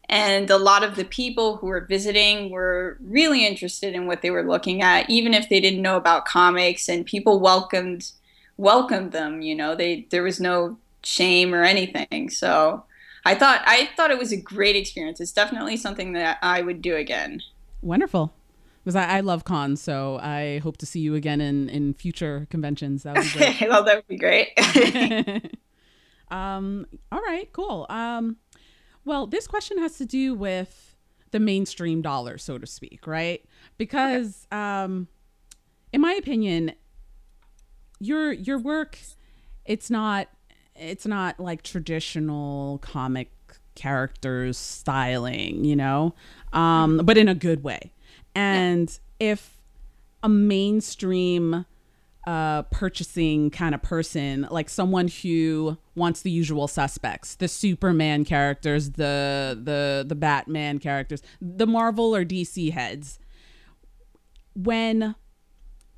And 0.08 0.50
a 0.50 0.58
lot 0.58 0.84
of 0.84 0.95
the 0.95 1.06
people 1.06 1.58
who 1.58 1.67
were 1.67 1.86
visiting 1.88 2.52
were 2.52 2.98
really 3.02 3.45
interested 3.45 3.95
in 3.95 4.06
what 4.06 4.21
they 4.21 4.30
were 4.30 4.48
looking 4.48 4.82
at, 4.82 5.10
even 5.10 5.34
if 5.34 5.50
they 5.50 5.60
didn't 5.60 5.82
know 5.82 5.98
about 5.98 6.26
comics. 6.26 6.88
And 6.88 7.06
people 7.06 7.39
welcomed 7.39 8.12
welcomed 8.58 9.12
them. 9.12 9.41
You 9.41 9.56
know, 9.56 9.76
they 9.76 10.08
there 10.12 10.24
was 10.24 10.39
no 10.39 10.78
shame 11.04 11.56
or 11.56 11.63
anything. 11.63 12.30
So 12.30 12.84
I 13.26 13.34
thought 13.34 13.63
I 13.65 13.89
thought 13.98 14.12
it 14.12 14.19
was 14.19 14.32
a 14.32 14.38
great 14.38 14.76
experience. 14.76 15.19
It's 15.19 15.32
definitely 15.32 15.78
something 15.78 16.13
that 16.13 16.38
I 16.43 16.62
would 16.62 16.82
do 16.82 16.95
again. 16.95 17.41
Wonderful. 17.82 18.32
Because 18.86 18.95
I, 18.95 19.17
I 19.17 19.19
love 19.21 19.45
cons, 19.45 19.82
so 19.82 20.19
I 20.21 20.60
hope 20.60 20.78
to 20.78 20.86
see 20.86 21.00
you 21.00 21.15
again 21.15 21.41
in, 21.41 21.69
in 21.69 21.95
future 21.95 22.45
conventions. 22.52 23.02
That 23.02 23.15
would 23.15 23.26
be 23.26 23.32
great. 23.32 23.62
well, 23.69 23.84
that 23.84 23.95
would 23.95 24.08
be 24.08 24.15
great. 24.15 24.54
um, 26.30 26.86
all 27.12 27.19
right, 27.19 27.52
cool. 27.52 27.88
Um, 27.89 28.38
well, 29.04 29.26
this 29.26 29.48
question 29.48 29.80
has 29.80 29.98
to 29.98 30.06
do 30.06 30.36
with 30.36 30.95
the 31.32 31.39
mainstream 31.39 32.04
dollar, 32.04 32.38
so 32.38 32.60
to 32.60 32.67
speak, 32.67 33.08
right? 33.08 33.43
Because, 33.80 34.45
okay. 34.54 34.62
um, 34.62 35.08
in 35.91 36.00
my 36.00 36.13
opinion, 36.13 36.74
your 38.00 38.34
your 38.34 38.60
work, 38.60 39.00
it's 39.65 39.89
not 39.89 40.28
it's 40.76 41.08
not 41.08 41.39
like 41.39 41.63
traditional 41.63 42.78
comic 42.80 43.32
characters 43.74 44.60
styling, 44.60 45.65
you 45.65 45.76
know, 45.76 46.13
um, 46.54 46.98
but 47.04 47.17
in 47.17 47.28
a 47.28 47.36
good 47.36 47.63
way. 47.63 47.91
And 48.36 49.00
yeah. 49.19 49.32
if 49.32 49.62
a 50.24 50.30
mainstream 50.30 51.65
uh, 52.28 52.63
purchasing 52.63 53.52
kind 53.52 53.76
of 53.76 53.82
person, 53.82 54.48
like 54.50 54.69
someone 54.69 55.08
who 55.08 55.78
wants 55.95 56.21
the 56.21 56.32
usual 56.32 56.67
suspects, 56.67 57.36
the 57.36 57.48
Superman 57.48 58.26
characters, 58.26 58.91
the 58.91 59.60
the 59.62 60.04
the 60.08 60.15
Batman 60.15 60.80
characters, 60.80 61.21
the 61.39 61.67
Marvel 61.67 62.15
or 62.15 62.26
DC 62.26 62.71
heads, 62.71 63.19
when 64.56 65.15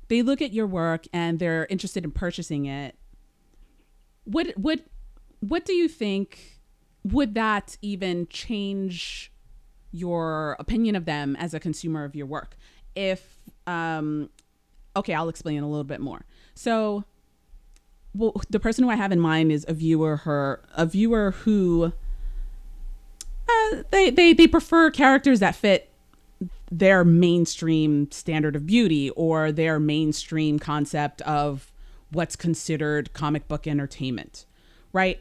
they 0.08 0.22
look 0.22 0.42
at 0.42 0.52
your 0.52 0.66
work 0.66 1.06
and 1.12 1.38
they're 1.38 1.66
interested 1.70 2.04
in 2.04 2.10
purchasing 2.10 2.66
it, 2.66 2.96
what 4.24 4.48
what 4.56 4.80
what 5.40 5.64
do 5.64 5.72
you 5.72 5.88
think 5.88 6.60
would 7.04 7.34
that 7.34 7.78
even 7.80 8.26
change 8.28 9.32
your 9.98 10.56
opinion 10.58 10.94
of 10.96 11.04
them 11.04 11.36
as 11.36 11.54
a 11.54 11.60
consumer 11.60 12.04
of 12.04 12.14
your 12.14 12.26
work 12.26 12.56
if 12.94 13.38
um 13.66 14.28
okay 14.96 15.14
i'll 15.14 15.28
explain 15.28 15.62
a 15.62 15.68
little 15.68 15.84
bit 15.84 16.00
more 16.00 16.24
so 16.54 17.04
well 18.14 18.34
the 18.50 18.60
person 18.60 18.84
who 18.84 18.90
i 18.90 18.96
have 18.96 19.12
in 19.12 19.20
mind 19.20 19.52
is 19.52 19.64
a 19.68 19.74
viewer 19.74 20.16
her 20.18 20.62
a 20.76 20.86
viewer 20.86 21.32
who 21.32 21.92
uh, 23.48 23.82
they, 23.90 24.10
they 24.10 24.32
they 24.32 24.46
prefer 24.46 24.90
characters 24.90 25.40
that 25.40 25.54
fit 25.54 25.90
their 26.70 27.04
mainstream 27.04 28.10
standard 28.10 28.54
of 28.54 28.66
beauty 28.66 29.10
or 29.10 29.50
their 29.52 29.80
mainstream 29.80 30.58
concept 30.58 31.22
of 31.22 31.72
what's 32.10 32.36
considered 32.36 33.12
comic 33.12 33.48
book 33.48 33.66
entertainment, 33.66 34.44
right? 34.92 35.20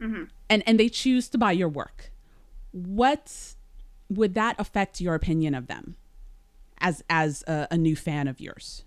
Mm-hmm. 0.00 0.24
And 0.50 0.62
and 0.66 0.78
they 0.78 0.88
choose 0.88 1.28
to 1.30 1.38
buy 1.38 1.52
your 1.52 1.68
work. 1.68 2.10
What 2.72 3.54
would 4.16 4.34
that 4.34 4.56
affect 4.58 5.00
your 5.00 5.14
opinion 5.14 5.54
of 5.54 5.66
them 5.66 5.96
as 6.78 7.02
as 7.08 7.42
a, 7.46 7.68
a 7.70 7.76
new 7.76 7.96
fan 7.96 8.28
of 8.28 8.40
yours? 8.40 8.84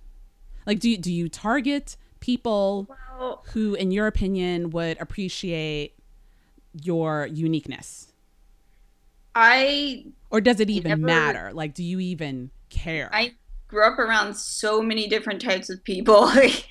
Like, 0.66 0.80
do 0.80 0.90
you, 0.90 0.98
do 0.98 1.14
you 1.14 1.30
target 1.30 1.96
people 2.20 2.88
well, 2.90 3.44
who, 3.54 3.76
in 3.76 3.92
your 3.92 4.08
opinion, 4.08 4.72
would 4.72 5.00
appreciate 5.00 5.94
your 6.82 7.28
uniqueness? 7.28 8.12
I 9.36 10.06
or 10.32 10.42
does 10.42 10.60
it 10.60 10.70
even 10.70 10.90
never, 10.90 11.02
matter? 11.02 11.52
Like, 11.54 11.74
do 11.74 11.84
you 11.84 12.00
even 12.00 12.52
care? 12.70 13.10
I 13.12 13.36
grew 13.68 13.86
up 13.86 14.00
around 14.00 14.36
so 14.36 14.82
many 14.82 15.08
different 15.08 15.42
types 15.42 15.70
of 15.70 15.84
people. 15.84 16.22
like, 16.26 16.68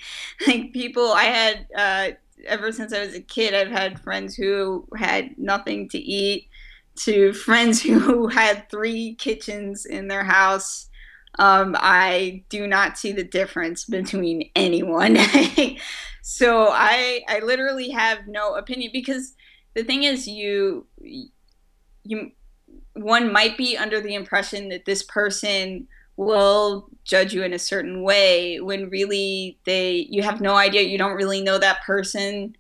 like 0.47 0.73
people 0.73 1.13
I 1.13 1.25
had 1.25 1.67
uh, 1.77 2.11
ever 2.47 2.73
since 2.73 2.93
I 2.93 3.05
was 3.05 3.15
a 3.15 3.21
kid. 3.21 3.55
I've 3.55 3.71
had 3.71 4.01
friends 4.01 4.35
who 4.35 4.87
had 4.97 5.39
nothing 5.39 5.89
to 5.91 5.99
eat, 5.99 6.49
to 6.97 7.33
friends 7.33 7.83
who 7.83 8.29
had 8.29 8.69
three 8.71 9.15
kitchens 9.15 9.87
in 9.87 10.09
their 10.09 10.25
house. 10.25 10.89
Um, 11.39 11.75
I 11.79 12.45
do 12.49 12.67
not 12.67 12.97
see 12.97 13.13
the 13.13 13.25
difference 13.25 13.85
between 13.85 14.51
anyone. 14.55 15.19
so 16.23 16.69
I 16.71 17.23
I 17.29 17.41
literally 17.41 17.91
have 17.91 18.29
no 18.29 18.55
opinion 18.55 18.91
because 18.93 19.35
the 19.75 19.83
thing 19.83 20.05
is 20.05 20.29
you 20.29 20.87
you 22.05 22.31
one 22.95 23.33
might 23.33 23.59
be 23.59 23.77
under 23.77 24.01
the 24.01 24.15
impression 24.15 24.69
that 24.69 24.85
this 24.85 25.03
person 25.03 25.89
will 26.17 26.89
judge 27.03 27.35
you 27.35 27.43
in 27.43 27.53
a 27.53 27.59
certain 27.59 28.03
way 28.03 28.61
when 28.61 28.89
really 28.89 29.59
they 29.65 30.07
you 30.09 30.23
have 30.23 30.41
no 30.41 30.55
idea 30.55 30.83
you 30.83 30.97
don't 30.97 31.17
really 31.17 31.43
know 31.43 31.59
that 31.59 31.83
person 31.83 32.57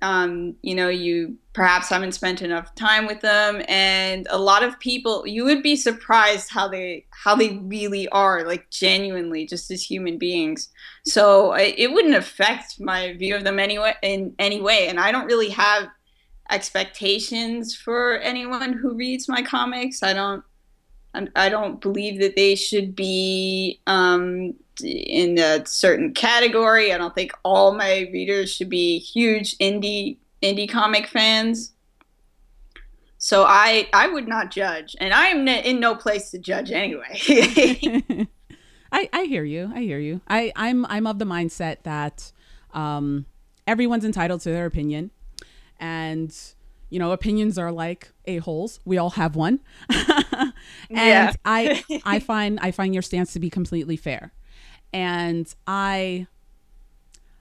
um, 0.00 0.54
you 0.62 0.74
know 0.74 0.88
you 0.88 1.36
perhaps 1.52 1.90
I 1.90 1.96
haven't 1.96 2.12
spent 2.12 2.40
enough 2.40 2.74
time 2.74 3.06
with 3.06 3.20
them. 3.20 3.62
And 3.68 4.26
a 4.30 4.38
lot 4.38 4.62
of 4.62 4.78
people 4.80 5.26
you 5.26 5.44
would 5.44 5.62
be 5.62 5.76
surprised 5.76 6.50
how 6.50 6.68
they 6.68 7.06
how 7.10 7.34
they 7.34 7.58
really 7.58 8.08
are 8.08 8.44
like 8.44 8.70
genuinely 8.70 9.46
just 9.46 9.70
as 9.70 9.82
human 9.82 10.18
beings. 10.18 10.68
So 11.04 11.54
it 11.54 11.92
wouldn't 11.92 12.14
affect 12.14 12.80
my 12.80 13.14
view 13.14 13.36
of 13.36 13.44
them 13.44 13.58
anyway 13.58 13.94
in 14.02 14.34
any 14.38 14.60
way. 14.60 14.88
And 14.88 14.98
i 14.98 15.12
don't 15.12 15.26
really 15.26 15.50
have 15.50 15.88
expectations 16.50 17.74
for 17.74 18.18
anyone 18.18 18.72
who 18.72 18.94
reads 18.94 19.28
my 19.28 19.42
comics. 19.42 20.02
I 20.02 20.12
don't 20.12 20.44
i 21.36 21.50
don't 21.50 21.82
believe 21.82 22.20
that 22.20 22.36
they 22.36 22.54
should 22.54 22.96
be 22.96 23.78
um, 23.86 24.54
in 24.82 25.38
a 25.38 25.66
certain 25.66 26.14
category. 26.14 26.92
I 26.92 26.98
don't 26.98 27.14
think 27.14 27.32
all 27.44 27.74
my 27.74 28.08
readers 28.12 28.50
should 28.50 28.70
be 28.70 28.98
huge 28.98 29.58
indie 29.58 30.16
indie 30.42 30.68
comic 30.68 31.06
fans. 31.06 31.72
So 33.18 33.44
I 33.44 33.88
I 33.92 34.08
would 34.08 34.26
not 34.26 34.50
judge, 34.50 34.96
and 35.00 35.14
I 35.14 35.28
am 35.28 35.46
in 35.46 35.78
no 35.78 35.94
place 35.94 36.30
to 36.32 36.38
judge 36.38 36.72
anyway. 36.72 37.20
I 38.92 39.08
I 39.12 39.24
hear 39.24 39.44
you. 39.44 39.70
I 39.74 39.80
hear 39.80 39.98
you. 39.98 40.20
I 40.28 40.52
I'm 40.56 40.84
I'm 40.86 41.06
of 41.06 41.18
the 41.18 41.24
mindset 41.24 41.84
that 41.84 42.32
um, 42.74 43.26
everyone's 43.66 44.04
entitled 44.04 44.40
to 44.42 44.50
their 44.50 44.66
opinion, 44.66 45.10
and 45.78 46.36
you 46.90 46.98
know 46.98 47.12
opinions 47.12 47.58
are 47.58 47.72
like 47.72 48.12
a 48.26 48.38
holes. 48.38 48.80
We 48.84 48.98
all 48.98 49.10
have 49.10 49.36
one, 49.36 49.60
and 49.88 50.52
yeah. 50.90 51.32
I 51.44 51.82
I 52.04 52.18
find 52.18 52.60
I 52.60 52.70
find 52.70 52.92
your 52.92 53.02
stance 53.02 53.32
to 53.34 53.40
be 53.40 53.50
completely 53.50 53.96
fair, 53.96 54.32
and 54.92 55.52
I 55.66 56.26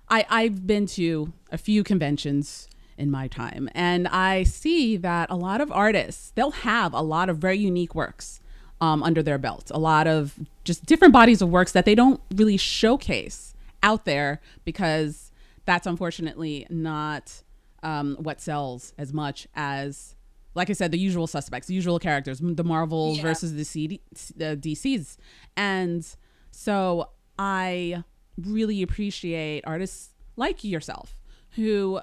I 0.10 0.26
I've 0.30 0.66
been 0.66 0.86
to 0.88 1.34
a 1.52 1.58
few 1.58 1.84
conventions 1.84 2.70
in 2.98 3.10
my 3.10 3.28
time. 3.28 3.70
And 3.74 4.08
I 4.08 4.44
see 4.44 4.98
that 4.98 5.30
a 5.30 5.36
lot 5.36 5.62
of 5.62 5.72
artists, 5.72 6.32
they'll 6.36 6.52
have 6.52 6.94
a 6.94 7.02
lot 7.02 7.30
of 7.30 7.38
very 7.38 7.58
unique 7.58 7.96
works 7.96 8.40
um, 8.80 9.04
under 9.04 9.22
their 9.22 9.38
belt, 9.38 9.72
a 9.74 9.80
lot 9.80 10.08
of 10.08 10.40
just 10.64 10.86
different 10.86 11.14
bodies 11.14 11.42
of 11.42 11.50
works 11.50 11.72
that 11.72 11.86
they 11.86 11.96
don't 11.96 12.20
really 12.36 12.58
showcase 12.58 13.54
out 13.84 14.06
there 14.06 14.42
because 14.66 15.32
that's 15.66 15.88
unfortunately 15.88 16.66
not 16.70 17.44
um, 17.84 18.18
what 18.20 18.42
sells 18.42 18.94
as 18.98 19.14
much 19.14 19.48
as, 19.56 20.16
like 20.56 20.70
I 20.70 20.74
said, 20.74 20.92
the 20.92 21.00
usual 21.00 21.28
suspects, 21.28 21.68
the 21.68 21.74
usual 21.74 22.00
characters, 22.00 22.40
the 22.42 22.64
Marvel 22.64 23.16
yeah. 23.16 23.22
versus 23.22 23.54
the, 23.54 23.64
CD, 23.64 24.02
the 24.36 24.58
DCs. 24.58 25.18
And 25.56 26.08
so 26.52 27.10
I 27.38 28.04
really 28.38 28.82
appreciate 28.82 29.64
artists 29.66 30.10
like 30.36 30.64
yourself 30.64 31.16
who 31.52 32.02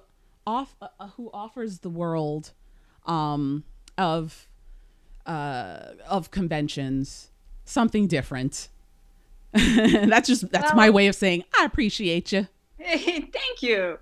off 0.48 0.74
uh, 0.80 0.88
uh, 0.98 1.08
who 1.08 1.30
offers 1.34 1.80
the 1.80 1.90
world 1.90 2.52
um, 3.04 3.64
of 3.98 4.48
uh, 5.26 5.92
of 6.08 6.30
conventions 6.30 7.30
something 7.66 8.06
different. 8.06 8.68
that's 9.52 10.26
just 10.26 10.50
that's 10.50 10.70
well, 10.70 10.76
my 10.76 10.90
way 10.90 11.06
of 11.06 11.14
saying 11.14 11.44
I 11.58 11.64
appreciate 11.66 12.32
you. 12.32 12.48
Thank 12.82 13.60
you. 13.62 13.98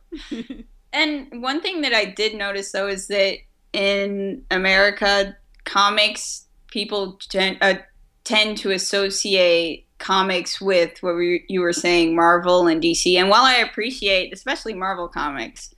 and 0.93 1.43
one 1.43 1.61
thing 1.61 1.81
that 1.81 1.93
I 1.93 2.05
did 2.05 2.37
notice 2.37 2.71
though 2.71 2.87
is 2.87 3.09
that 3.09 3.39
in 3.73 4.45
America, 4.51 5.37
comics 5.65 6.47
people 6.69 7.19
tend, 7.29 7.59
uh, 7.61 7.75
tend 8.23 8.59
to 8.59 8.71
associate 8.71 9.87
comics 9.99 10.61
with 10.61 11.03
what 11.03 11.17
we, 11.17 11.45
you 11.49 11.61
were 11.61 11.73
saying, 11.73 12.15
Marvel 12.15 12.67
and 12.67 12.83
DC. 12.83 13.17
And 13.17 13.29
while 13.29 13.45
I 13.45 13.57
appreciate, 13.57 14.33
especially 14.33 14.75
Marvel 14.75 15.09
comics, 15.09 15.75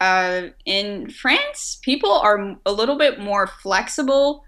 uh, 0.00 0.48
in 0.64 1.10
France, 1.10 1.78
people 1.82 2.10
are 2.10 2.56
a 2.64 2.72
little 2.72 2.96
bit 2.96 3.20
more 3.20 3.46
flexible. 3.46 4.44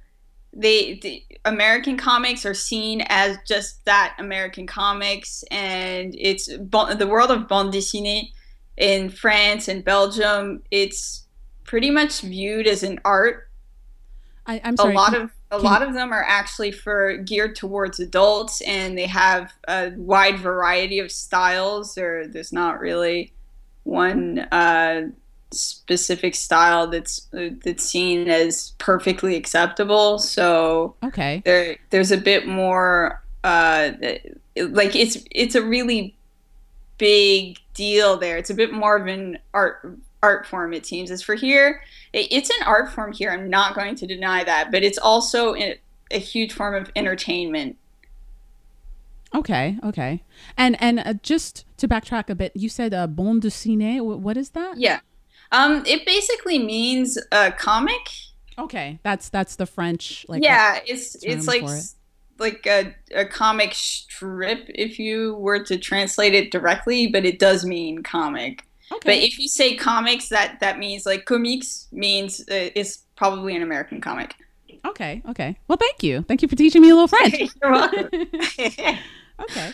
They, 0.55 0.99
the 1.03 1.23
American 1.45 1.97
comics 1.97 2.47
are 2.47 2.55
seen 2.55 3.03
as 3.09 3.37
just 3.47 3.85
that 3.85 4.17
American 4.19 4.67
comics, 4.67 5.45
and 5.51 6.15
it's 6.19 6.47
the 6.47 7.09
world 7.09 7.31
of 7.31 7.49
bande 7.49 7.73
dessinée 7.75 8.31
in 8.79 9.11
France 9.11 9.69
and 9.69 9.85
Belgium. 9.85 10.63
It's 10.71 11.27
pretty 11.65 11.91
much 11.91 12.23
viewed 12.23 12.67
as 12.67 12.83
an 12.83 12.99
art. 13.05 13.49
I, 14.47 14.57
am 14.65 14.77
sorry. 14.77 14.95
A 14.95 14.97
lot 14.97 15.15
of 15.15 15.31
a 15.51 15.57
can, 15.57 15.65
lot 15.65 15.83
of 15.83 15.93
them 15.93 16.13
are 16.13 16.25
actually 16.27 16.73
for 16.73 17.19
geared 17.19 17.57
towards 17.57 18.01
adults, 18.01 18.63
and 18.63 18.97
they 18.97 19.07
have 19.07 19.53
a 19.69 19.93
wide 19.97 20.39
variety 20.39 20.99
of 20.99 21.13
styles. 21.13 21.99
Or 21.99 22.27
there's 22.27 22.53
not 22.53 22.81
really 22.81 23.35
one 23.85 24.39
uh, 24.51 25.03
specific 25.53 26.35
style 26.35 26.87
that's 26.87 27.29
that's 27.33 27.85
seen 27.85 28.29
as 28.29 28.73
perfectly 28.79 29.37
acceptable. 29.37 30.19
So 30.19 30.97
okay, 31.03 31.43
there 31.45 31.77
there's 31.91 32.11
a 32.11 32.19
bit 32.19 32.47
more 32.47 33.23
uh, 33.45 33.93
like 34.57 34.95
it's 34.95 35.19
it's 35.31 35.55
a 35.55 35.63
really 35.63 36.17
big 36.99 37.59
deal 37.75 38.17
there. 38.17 38.37
It's 38.37 38.51
a 38.51 38.55
bit 38.55 38.73
more 38.73 38.97
of 38.97 39.07
an 39.07 39.39
art 39.53 39.99
art 40.23 40.47
form 40.47 40.73
it 40.73 40.87
seems. 40.87 41.11
As 41.11 41.23
for 41.23 41.35
here, 41.35 41.83
it's 42.13 42.51
an 42.51 42.67
art 42.67 42.93
form 42.93 43.13
here. 43.13 43.31
I'm 43.31 43.51
not 43.51 43.75
going 43.75 43.97
to 43.97 44.07
deny 44.07 44.45
that, 44.45 44.71
but 44.71 44.83
it's 44.83 44.99
also 44.99 45.55
a, 45.57 45.79
a 46.11 46.19
huge 46.19 46.53
form 46.53 46.75
of 46.75 46.91
entertainment. 46.95 47.77
Okay, 49.35 49.79
okay, 49.83 50.23
and 50.57 50.81
and 50.81 51.01
uh, 51.01 51.15
just 51.23 51.65
to 51.79 51.89
backtrack 51.89 52.29
a 52.29 52.35
bit, 52.35 52.53
you 52.55 52.69
said 52.69 52.93
uh, 52.93 53.07
bande 53.07 53.43
dessinée. 53.43 54.01
What 54.01 54.37
is 54.37 54.51
that? 54.51 54.77
Yeah, 54.77 55.01
um, 55.53 55.85
it 55.87 56.05
basically 56.05 56.59
means 56.59 57.19
a 57.31 57.53
comic. 57.53 58.09
Okay, 58.59 58.99
that's 59.03 59.29
that's 59.29 59.57
the 59.57 59.67
French 59.67 60.27
like. 60.29 60.43
Yeah, 60.43 60.81
it's 60.87 61.15
it's 61.23 61.47
like 61.47 61.63
it. 61.63 61.95
like 62.39 62.67
a 62.67 62.95
a 63.15 63.25
comic 63.27 63.75
strip 63.75 64.65
if 64.69 64.99
you 64.99 65.35
were 65.37 65.63
to 65.65 65.79
translate 65.79 66.35
it 66.35 66.51
directly, 66.51 67.07
but 67.07 67.25
it 67.25 67.39
does 67.39 67.65
mean 67.65 68.03
comic. 68.03 68.65
Okay. 68.91 69.01
But 69.05 69.17
if 69.25 69.39
you 69.39 69.49
say 69.49 69.77
comics, 69.77 70.29
that 70.31 70.59
that 70.61 70.79
means 70.79 71.07
like 71.07 71.27
comics 71.27 71.87
means 71.93 72.41
uh, 72.41 72.71
it's 72.75 73.05
probably 73.17 73.55
an 73.55 73.63
American 73.63 74.01
comic. 74.01 74.35
Okay. 74.85 75.23
Okay. 75.29 75.57
Well, 75.69 75.79
thank 75.79 76.03
you. 76.03 76.23
Thank 76.23 76.43
you 76.43 76.49
for 76.49 76.57
teaching 76.57 76.83
me 76.83 76.91
a 76.91 76.95
little 76.95 77.09
French. 77.09 77.53
You're 77.63 77.73
welcome. 77.73 78.09
okay. 79.41 79.73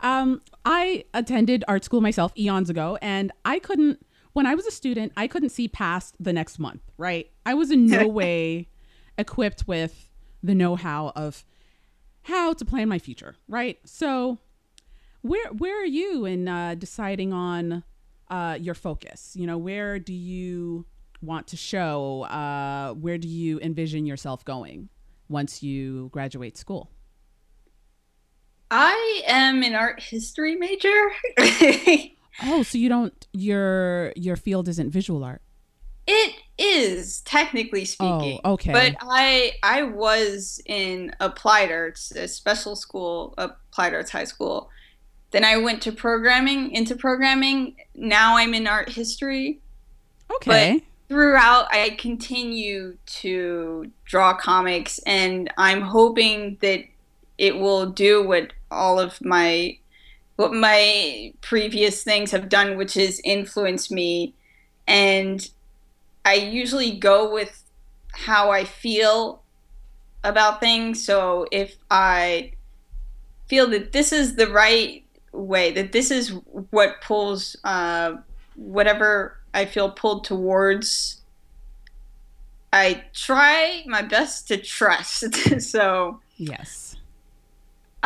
Um, 0.00 0.42
I 0.64 1.04
attended 1.14 1.64
art 1.66 1.84
school 1.84 2.00
myself 2.00 2.32
eons 2.38 2.70
ago, 2.70 2.98
and 3.02 3.32
I 3.44 3.58
couldn't 3.58 4.04
when 4.34 4.46
I 4.46 4.54
was 4.54 4.66
a 4.66 4.70
student, 4.70 5.12
I 5.16 5.26
couldn't 5.26 5.50
see 5.50 5.68
past 5.68 6.16
the 6.20 6.32
next 6.32 6.58
month, 6.58 6.82
right? 6.98 7.30
I 7.46 7.54
was 7.54 7.70
in 7.70 7.86
no 7.86 8.06
way 8.06 8.68
equipped 9.16 9.66
with 9.66 10.10
the 10.42 10.54
know 10.54 10.76
how 10.76 11.12
of 11.16 11.44
how 12.22 12.52
to 12.52 12.64
plan 12.64 12.88
my 12.88 12.98
future, 12.98 13.36
right? 13.48 13.78
So, 13.84 14.38
where 15.22 15.48
where 15.52 15.80
are 15.80 15.86
you 15.86 16.26
in 16.26 16.48
uh, 16.48 16.74
deciding 16.74 17.32
on 17.32 17.84
uh, 18.28 18.58
your 18.60 18.74
focus? 18.74 19.34
You 19.34 19.46
know, 19.46 19.56
where 19.56 19.98
do 19.98 20.12
you 20.12 20.84
want 21.22 21.46
to 21.48 21.56
show? 21.56 22.22
Uh, 22.24 22.92
where 22.94 23.18
do 23.18 23.28
you 23.28 23.60
envision 23.60 24.04
yourself 24.04 24.44
going 24.44 24.88
once 25.28 25.62
you 25.62 26.08
graduate 26.12 26.58
school? 26.58 26.90
I 28.70 29.22
am 29.28 29.62
an 29.62 29.74
art 29.74 30.02
history 30.02 30.56
major. 30.56 31.12
Oh, 32.42 32.62
so 32.62 32.78
you 32.78 32.88
don't 32.88 33.26
your 33.32 34.12
your 34.16 34.36
field 34.36 34.68
isn't 34.68 34.90
visual 34.90 35.24
art. 35.24 35.42
It 36.06 36.34
is 36.58 37.20
technically 37.22 37.82
oh, 37.82 37.84
speaking. 37.84 38.40
Oh, 38.44 38.52
okay. 38.54 38.72
But 38.72 38.96
I 39.00 39.52
I 39.62 39.82
was 39.82 40.60
in 40.66 41.14
applied 41.20 41.70
arts, 41.70 42.10
a 42.12 42.28
special 42.28 42.76
school, 42.76 43.34
applied 43.38 43.94
arts 43.94 44.10
high 44.10 44.24
school. 44.24 44.70
Then 45.30 45.44
I 45.44 45.56
went 45.56 45.82
to 45.82 45.92
programming, 45.92 46.70
into 46.70 46.94
programming. 46.94 47.76
Now 47.94 48.36
I'm 48.36 48.54
in 48.54 48.66
art 48.66 48.88
history. 48.88 49.60
Okay. 50.36 50.74
But 50.74 50.82
throughout 51.08 51.72
I 51.72 51.90
continue 51.98 52.96
to 53.06 53.90
draw 54.04 54.34
comics 54.34 54.98
and 55.00 55.52
I'm 55.58 55.80
hoping 55.80 56.58
that 56.60 56.84
it 57.36 57.56
will 57.56 57.86
do 57.86 58.26
what 58.26 58.52
all 58.70 59.00
of 59.00 59.20
my 59.24 59.78
what 60.36 60.52
my 60.52 61.32
previous 61.40 62.02
things 62.02 62.30
have 62.32 62.48
done, 62.48 62.76
which 62.76 62.96
is 62.96 63.20
influence 63.24 63.90
me. 63.90 64.34
And 64.86 65.48
I 66.24 66.34
usually 66.34 66.92
go 66.92 67.32
with 67.32 67.62
how 68.12 68.50
I 68.50 68.64
feel 68.64 69.42
about 70.22 70.60
things. 70.60 71.04
So 71.04 71.46
if 71.52 71.76
I 71.90 72.52
feel 73.46 73.68
that 73.70 73.92
this 73.92 74.12
is 74.12 74.36
the 74.36 74.48
right 74.48 75.04
way, 75.32 75.70
that 75.72 75.92
this 75.92 76.10
is 76.10 76.30
what 76.70 77.00
pulls 77.02 77.56
uh, 77.64 78.14
whatever 78.56 79.38
I 79.52 79.66
feel 79.66 79.90
pulled 79.90 80.24
towards, 80.24 81.20
I 82.72 83.04
try 83.12 83.84
my 83.86 84.02
best 84.02 84.48
to 84.48 84.56
trust. 84.56 85.34
so, 85.62 86.20
yes. 86.36 86.83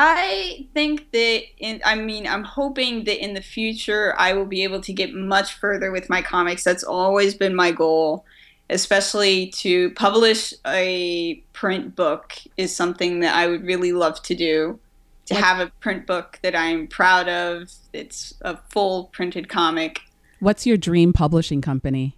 I 0.00 0.66
think 0.74 1.10
that 1.10 1.42
in 1.58 1.80
I 1.84 1.96
mean 1.96 2.24
I'm 2.26 2.44
hoping 2.44 3.02
that 3.04 3.22
in 3.22 3.34
the 3.34 3.42
future 3.42 4.14
I 4.16 4.32
will 4.32 4.46
be 4.46 4.62
able 4.62 4.80
to 4.82 4.92
get 4.92 5.12
much 5.12 5.54
further 5.54 5.90
with 5.90 6.08
my 6.08 6.22
comics. 6.22 6.62
That's 6.62 6.84
always 6.84 7.34
been 7.34 7.54
my 7.54 7.72
goal. 7.72 8.24
especially 8.70 9.46
to 9.46 9.90
publish 9.92 10.52
a 10.66 11.36
print 11.54 11.96
book 11.96 12.34
is 12.58 12.76
something 12.76 13.20
that 13.20 13.34
I 13.34 13.46
would 13.46 13.64
really 13.64 13.92
love 13.92 14.22
to 14.24 14.34
do. 14.34 14.78
To 15.26 15.34
What- 15.34 15.42
have 15.44 15.58
a 15.58 15.72
print 15.80 16.06
book 16.06 16.38
that 16.42 16.54
I'm 16.54 16.86
proud 16.86 17.28
of, 17.30 17.70
it's 17.94 18.34
a 18.42 18.58
full 18.68 19.04
printed 19.04 19.48
comic. 19.48 20.00
What's 20.40 20.66
your 20.66 20.76
dream 20.76 21.14
publishing 21.14 21.62
company? 21.62 22.14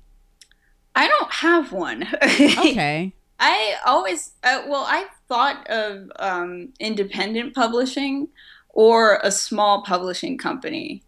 I 0.96 1.06
don't 1.06 1.32
have 1.34 1.70
one. 1.72 2.06
Okay. 2.24 3.12
I 3.38 3.74
always, 3.86 4.32
uh, 4.42 4.62
well, 4.66 4.84
I 4.88 5.06
thought 5.30 5.64
of 5.70 6.10
um, 6.18 6.74
independent 6.80 7.54
publishing 7.54 8.28
or 8.68 9.20
a 9.22 9.30
small 9.30 9.82
publishing 9.82 10.36
company. 10.36 11.02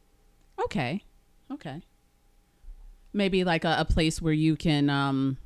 Okay. 0.64 1.02
Okay. 1.50 1.82
Maybe 3.12 3.44
like 3.44 3.64
a, 3.64 3.76
a 3.80 3.84
place 3.84 4.22
where 4.22 4.32
you 4.32 4.56
can 4.56 4.88
um, 4.88 5.36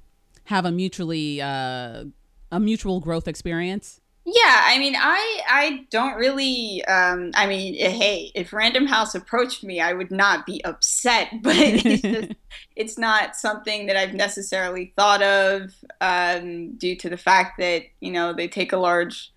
have 0.44 0.64
a 0.64 0.70
mutually 0.70 1.40
uh, 1.40 2.04
a 2.52 2.60
mutual 2.60 3.00
growth 3.00 3.26
experience. 3.26 4.00
Yeah, 4.28 4.60
I 4.64 4.80
mean, 4.80 4.96
I 4.96 5.40
I 5.48 5.86
don't 5.90 6.16
really. 6.16 6.84
Um, 6.86 7.30
I 7.36 7.46
mean, 7.46 7.76
eh, 7.78 7.90
hey, 7.90 8.32
if 8.34 8.52
Random 8.52 8.84
House 8.84 9.14
approached 9.14 9.62
me, 9.62 9.80
I 9.80 9.92
would 9.92 10.10
not 10.10 10.44
be 10.44 10.62
upset, 10.64 11.28
but 11.42 11.54
it's 11.56 12.02
just 12.02 12.32
it's 12.76 12.98
not 12.98 13.36
something 13.36 13.86
that 13.86 13.96
I've 13.96 14.14
necessarily 14.14 14.92
thought 14.96 15.22
of 15.22 15.72
um, 16.00 16.76
due 16.76 16.96
to 16.96 17.08
the 17.08 17.16
fact 17.16 17.58
that 17.60 17.84
you 18.00 18.10
know 18.10 18.32
they 18.32 18.48
take 18.48 18.72
a 18.72 18.78
large 18.78 19.32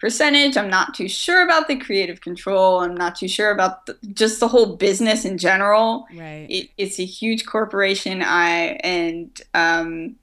percentage. 0.00 0.56
I'm 0.56 0.68
not 0.68 0.94
too 0.94 1.08
sure 1.08 1.44
about 1.44 1.68
the 1.68 1.76
creative 1.76 2.20
control. 2.20 2.80
I'm 2.80 2.96
not 2.96 3.14
too 3.14 3.28
sure 3.28 3.52
about 3.52 3.86
the, 3.86 3.96
just 4.12 4.40
the 4.40 4.48
whole 4.48 4.74
business 4.74 5.24
in 5.24 5.38
general. 5.38 6.06
Right. 6.10 6.48
It, 6.50 6.70
it's 6.76 6.98
a 6.98 7.04
huge 7.04 7.46
corporation. 7.46 8.24
I 8.24 8.80
and 8.82 9.40
um, 9.54 10.16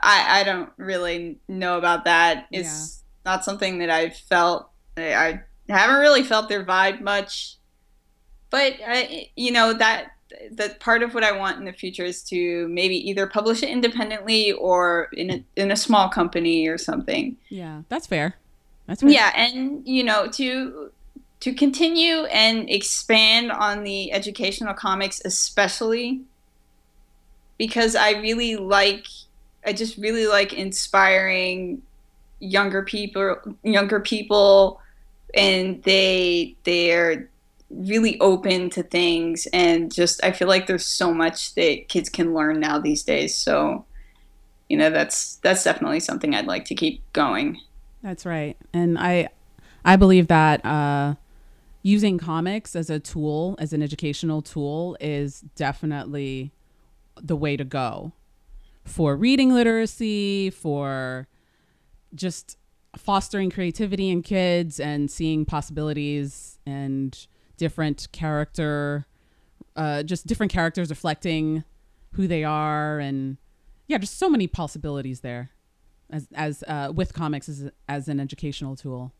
I 0.00 0.42
I 0.42 0.44
don't 0.44 0.70
really 0.76 1.40
know 1.48 1.76
about 1.76 2.04
that. 2.04 2.46
It's 2.52 3.01
not 3.24 3.44
something 3.44 3.78
that 3.78 3.90
I've 3.90 4.16
felt. 4.16 4.70
I, 4.96 5.14
I 5.14 5.42
haven't 5.68 6.00
really 6.00 6.22
felt 6.22 6.48
their 6.48 6.64
vibe 6.64 7.00
much, 7.00 7.56
but 8.50 8.74
I, 8.86 9.30
you 9.36 9.52
know 9.52 9.72
that 9.72 10.12
that 10.52 10.80
part 10.80 11.02
of 11.02 11.14
what 11.14 11.24
I 11.24 11.36
want 11.36 11.58
in 11.58 11.64
the 11.64 11.72
future 11.72 12.04
is 12.04 12.22
to 12.24 12.66
maybe 12.68 12.96
either 13.08 13.26
publish 13.26 13.62
it 13.62 13.68
independently 13.68 14.52
or 14.52 15.08
in 15.12 15.30
a 15.30 15.44
in 15.56 15.70
a 15.70 15.76
small 15.76 16.08
company 16.08 16.66
or 16.68 16.78
something. 16.78 17.36
Yeah, 17.48 17.82
that's 17.88 18.06
fair. 18.06 18.36
That's 18.86 19.02
fair. 19.02 19.10
Yeah, 19.10 19.32
and 19.34 19.86
you 19.86 20.04
know 20.04 20.28
to 20.28 20.90
to 21.40 21.52
continue 21.52 22.24
and 22.26 22.70
expand 22.70 23.50
on 23.50 23.82
the 23.82 24.12
educational 24.12 24.74
comics, 24.74 25.20
especially 25.24 26.20
because 27.58 27.96
I 27.96 28.12
really 28.12 28.54
like, 28.54 29.06
I 29.66 29.72
just 29.72 29.96
really 29.96 30.28
like 30.28 30.52
inspiring 30.52 31.82
younger 32.42 32.82
people, 32.82 33.36
younger 33.62 34.00
people, 34.00 34.80
and 35.34 35.82
they 35.84 36.56
they're 36.64 37.28
really 37.70 38.20
open 38.20 38.68
to 38.70 38.82
things, 38.82 39.46
and 39.52 39.92
just 39.92 40.22
I 40.24 40.32
feel 40.32 40.48
like 40.48 40.66
there's 40.66 40.84
so 40.84 41.14
much 41.14 41.54
that 41.54 41.88
kids 41.88 42.08
can 42.08 42.34
learn 42.34 42.60
now 42.60 42.78
these 42.78 43.02
days. 43.02 43.34
So, 43.34 43.84
you 44.68 44.76
know, 44.76 44.90
that's 44.90 45.36
that's 45.36 45.64
definitely 45.64 46.00
something 46.00 46.34
I'd 46.34 46.46
like 46.46 46.64
to 46.66 46.74
keep 46.74 47.00
going. 47.12 47.60
That's 48.02 48.26
right. 48.26 48.56
And 48.72 48.98
I 48.98 49.28
I 49.84 49.96
believe 49.96 50.26
that 50.26 50.64
uh 50.66 51.14
using 51.84 52.18
comics 52.18 52.76
as 52.76 52.90
a 52.90 53.00
tool, 53.00 53.56
as 53.58 53.72
an 53.72 53.82
educational 53.82 54.42
tool 54.42 54.96
is 55.00 55.40
definitely 55.56 56.52
the 57.20 57.36
way 57.36 57.56
to 57.56 57.64
go 57.64 58.12
for 58.84 59.16
reading 59.16 59.52
literacy, 59.52 60.50
for 60.50 61.28
just 62.14 62.56
fostering 62.96 63.50
creativity 63.50 64.10
in 64.10 64.22
kids 64.22 64.78
and 64.78 65.10
seeing 65.10 65.44
possibilities 65.44 66.58
and 66.66 67.26
different 67.56 68.08
character 68.12 69.06
uh 69.76 70.02
just 70.02 70.26
different 70.26 70.52
characters 70.52 70.90
reflecting 70.90 71.64
who 72.12 72.26
they 72.26 72.44
are 72.44 72.98
and 72.98 73.38
yeah, 73.88 73.98
just 73.98 74.18
so 74.18 74.28
many 74.30 74.46
possibilities 74.46 75.20
there 75.20 75.50
as 76.10 76.28
as 76.34 76.62
uh, 76.68 76.92
with 76.94 77.12
comics 77.12 77.48
as 77.48 77.70
as 77.88 78.08
an 78.08 78.20
educational 78.20 78.76
tool. 78.76 79.12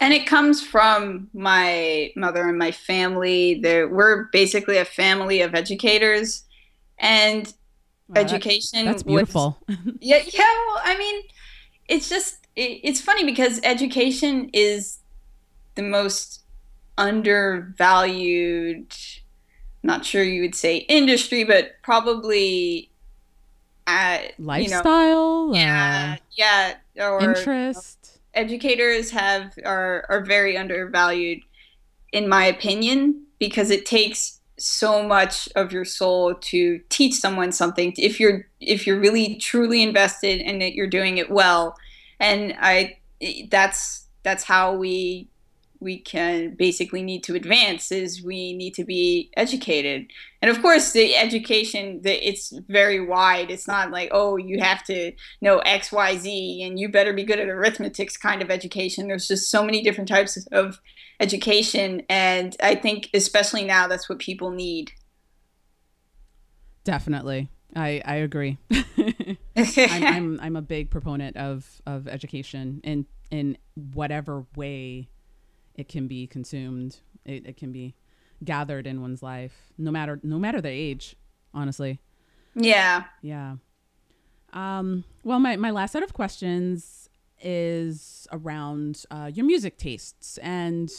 And 0.00 0.12
it 0.12 0.26
comes 0.26 0.62
from 0.62 1.28
my 1.32 2.10
mother 2.16 2.48
and 2.48 2.58
my 2.58 2.72
family. 2.72 3.60
There, 3.62 3.88
we're 3.88 4.24
basically 4.32 4.78
a 4.78 4.84
family 4.84 5.40
of 5.42 5.54
educators, 5.54 6.44
and 6.98 7.52
Wow, 8.08 8.20
education. 8.20 8.84
that's 8.84 9.04
was- 9.04 9.14
beautiful. 9.14 9.58
yeah, 10.00 10.20
yeah. 10.32 10.40
Well, 10.40 10.80
I 10.84 10.96
mean, 10.98 11.22
it's 11.92 12.08
just 12.08 12.38
it, 12.56 12.80
it's 12.82 13.00
funny 13.00 13.24
because 13.24 13.60
education 13.62 14.50
is 14.52 14.98
the 15.74 15.82
most 15.82 16.40
undervalued. 16.98 18.94
Not 19.82 20.04
sure 20.04 20.22
you 20.22 20.42
would 20.42 20.54
say 20.54 20.78
industry, 20.78 21.44
but 21.44 21.72
probably. 21.82 22.88
At, 23.84 24.38
you 24.38 24.44
know, 24.44 24.46
Lifestyle, 24.46 25.50
yeah, 25.54 26.16
yeah, 26.30 26.74
uh, 27.00 27.10
or 27.10 27.30
interest. 27.30 28.20
educators 28.32 29.10
have 29.10 29.54
are 29.64 30.06
are 30.08 30.24
very 30.24 30.56
undervalued 30.56 31.40
in 32.12 32.28
my 32.28 32.44
opinion 32.44 33.26
because 33.40 33.72
it 33.72 33.84
takes 33.84 34.40
so 34.56 35.02
much 35.02 35.48
of 35.56 35.72
your 35.72 35.84
soul 35.84 36.32
to 36.36 36.80
teach 36.90 37.14
someone 37.14 37.50
something 37.50 37.92
if 37.98 38.20
you're 38.20 38.46
if 38.60 38.86
you're 38.86 39.00
really 39.00 39.34
truly 39.34 39.82
invested 39.82 40.40
and 40.40 40.62
that 40.62 40.74
you're 40.74 40.86
doing 40.86 41.18
it 41.18 41.28
well 41.28 41.74
and 42.22 42.54
i 42.60 42.96
that's 43.50 44.06
that's 44.22 44.44
how 44.44 44.74
we 44.74 45.28
we 45.80 45.98
can 45.98 46.54
basically 46.54 47.02
need 47.02 47.24
to 47.24 47.34
advance 47.34 47.90
is 47.90 48.22
we 48.22 48.52
need 48.52 48.72
to 48.72 48.84
be 48.84 49.32
educated. 49.36 50.06
And 50.40 50.48
of 50.48 50.62
course 50.62 50.92
the 50.92 51.16
education 51.16 52.00
that 52.02 52.26
it's 52.26 52.52
very 52.68 53.04
wide. 53.04 53.50
It's 53.50 53.66
not 53.66 53.90
like 53.90 54.08
oh 54.12 54.36
you 54.36 54.60
have 54.60 54.84
to 54.84 55.12
know 55.40 55.60
xyz 55.66 56.66
and 56.66 56.78
you 56.78 56.88
better 56.88 57.12
be 57.12 57.24
good 57.24 57.40
at 57.40 57.48
arithmetics 57.48 58.16
kind 58.16 58.40
of 58.40 58.50
education. 58.50 59.08
There's 59.08 59.28
just 59.28 59.50
so 59.50 59.64
many 59.64 59.82
different 59.82 60.08
types 60.08 60.38
of 60.52 60.80
education. 61.18 62.02
And 62.08 62.56
i 62.62 62.74
think 62.76 63.10
especially 63.12 63.64
now 63.64 63.88
that's 63.88 64.08
what 64.08 64.20
people 64.20 64.50
need. 64.50 64.92
Definitely, 66.84 67.48
I 67.74 68.02
I 68.04 68.16
agree. 68.16 68.58
I'm, 69.56 69.66
I'm 70.06 70.40
I'm 70.40 70.56
a 70.56 70.62
big 70.62 70.90
proponent 70.90 71.36
of 71.36 71.80
of 71.86 72.08
education 72.08 72.80
in 72.84 73.06
in 73.30 73.58
whatever 73.74 74.46
way 74.56 75.08
it 75.74 75.88
can 75.88 76.06
be 76.06 76.26
consumed. 76.26 77.00
It, 77.24 77.46
it 77.46 77.56
can 77.56 77.72
be 77.72 77.94
gathered 78.44 78.86
in 78.86 79.00
one's 79.00 79.22
life, 79.22 79.72
no 79.78 79.90
matter 79.90 80.20
no 80.22 80.38
matter 80.38 80.60
the 80.60 80.70
age. 80.70 81.16
Honestly. 81.54 81.98
yeah 82.54 83.04
Yeah. 83.20 83.56
Um, 84.52 85.04
well, 85.24 85.38
my, 85.38 85.56
my 85.56 85.70
last 85.70 85.92
set 85.92 86.02
of 86.02 86.12
questions 86.12 87.08
is 87.40 88.26
around 88.32 89.04
uh, 89.10 89.30
your 89.32 89.46
music 89.46 89.78
tastes 89.78 90.38
and 90.38 90.90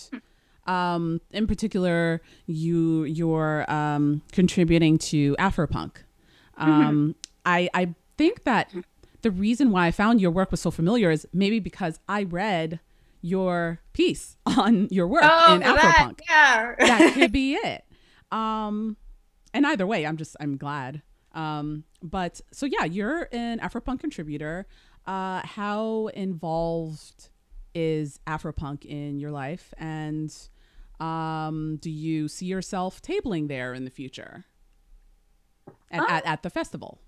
um, 0.68 1.22
in 1.32 1.48
particular 1.48 2.22
you 2.46 3.04
you're 3.04 3.72
um, 3.72 4.22
contributing 4.32 4.98
to 4.98 5.36
Afropunk. 5.38 5.98
Um, 6.58 7.16
I 7.46 7.70
I 7.74 7.96
think 8.18 8.44
that 8.44 8.72
the 9.22 9.32
reason 9.32 9.72
why 9.72 9.88
I 9.88 9.92
found 9.92 10.22
your 10.22 10.32
work 10.32 10.52
was 10.52 10.62
so 10.62 10.72
familiar 10.72 11.10
is 11.12 11.28
maybe 11.34 11.60
because 11.60 12.00
I 12.08 12.24
read 12.24 12.80
your 13.22 13.80
piece 13.94 14.38
on 14.46 14.88
your 14.92 15.08
work 15.08 15.24
oh 15.24 15.54
in 15.56 15.62
that, 15.62 15.80
Afropunk 15.80 16.20
yeah 16.30 16.76
that 16.78 17.14
could 17.14 17.32
be 17.42 17.54
it. 17.54 17.86
Um, 18.32 18.98
and 19.54 19.66
either 19.68 19.86
way, 19.88 20.06
I'm 20.06 20.18
just 20.18 20.36
I'm 20.40 20.58
glad. 20.58 21.02
Um, 21.34 21.84
but 22.02 22.42
so 22.52 22.66
yeah, 22.66 22.84
you're 22.84 23.30
an 23.32 23.60
Afropunk 23.60 24.00
contributor. 24.00 24.68
Uh, 25.06 25.42
how 25.46 26.08
involved 26.14 27.30
is 27.76 28.20
Afropunk 28.28 28.86
in 28.86 29.20
your 29.20 29.32
life, 29.32 29.74
and 29.78 30.36
um, 31.00 31.78
do 31.82 31.90
you 31.90 32.28
see 32.28 32.46
yourself 32.46 33.02
tabling 33.02 33.48
there 33.48 33.74
in 33.74 33.84
the 33.86 33.92
future 33.92 34.46
at, 35.92 36.02
Uh, 36.02 36.06
at, 36.10 36.26
at 36.26 36.44
the 36.44 36.50
festival? 36.50 37.00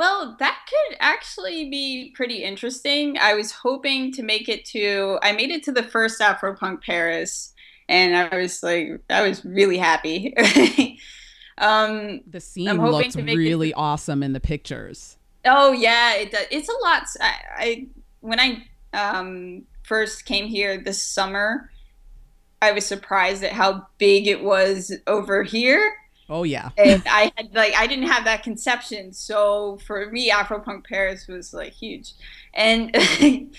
Well, 0.00 0.34
that 0.38 0.58
could 0.66 0.96
actually 0.98 1.68
be 1.68 2.10
pretty 2.16 2.42
interesting. 2.42 3.18
I 3.20 3.34
was 3.34 3.52
hoping 3.52 4.10
to 4.12 4.22
make 4.22 4.48
it 4.48 4.64
to, 4.68 5.18
I 5.22 5.32
made 5.32 5.50
it 5.50 5.62
to 5.64 5.72
the 5.72 5.82
first 5.82 6.22
Afropunk 6.22 6.82
Paris, 6.82 7.52
and 7.86 8.16
I 8.16 8.34
was 8.34 8.62
like, 8.62 8.98
I 9.10 9.28
was 9.28 9.44
really 9.44 9.76
happy. 9.76 10.34
um, 11.58 12.22
The 12.26 12.40
scene 12.40 12.82
looks 12.82 13.14
make 13.14 13.28
it 13.28 13.36
really 13.36 13.74
awesome 13.74 14.22
in 14.22 14.32
the 14.32 14.40
pictures. 14.40 15.18
oh 15.44 15.72
yeah, 15.72 16.14
it 16.14 16.30
does. 16.30 16.46
It's 16.50 16.70
a 16.70 16.82
lot. 16.82 17.02
I, 17.20 17.34
I 17.58 17.86
when 18.20 18.40
I 18.40 18.66
um, 18.94 19.64
first 19.82 20.24
came 20.24 20.46
here 20.46 20.80
this 20.80 21.04
summer, 21.04 21.70
I 22.62 22.72
was 22.72 22.86
surprised 22.86 23.44
at 23.44 23.52
how 23.52 23.86
big 23.98 24.28
it 24.28 24.42
was 24.42 24.96
over 25.06 25.42
here. 25.42 25.92
Oh 26.30 26.44
yeah. 26.44 26.70
and 26.78 27.02
I 27.06 27.32
had 27.36 27.52
like 27.54 27.74
I 27.76 27.88
didn't 27.88 28.06
have 28.06 28.24
that 28.24 28.44
conception. 28.44 29.12
So 29.12 29.78
for 29.84 30.10
me, 30.10 30.30
Afropunk 30.30 30.84
Paris 30.84 31.26
was 31.26 31.52
like 31.52 31.72
huge, 31.72 32.12
and 32.54 32.96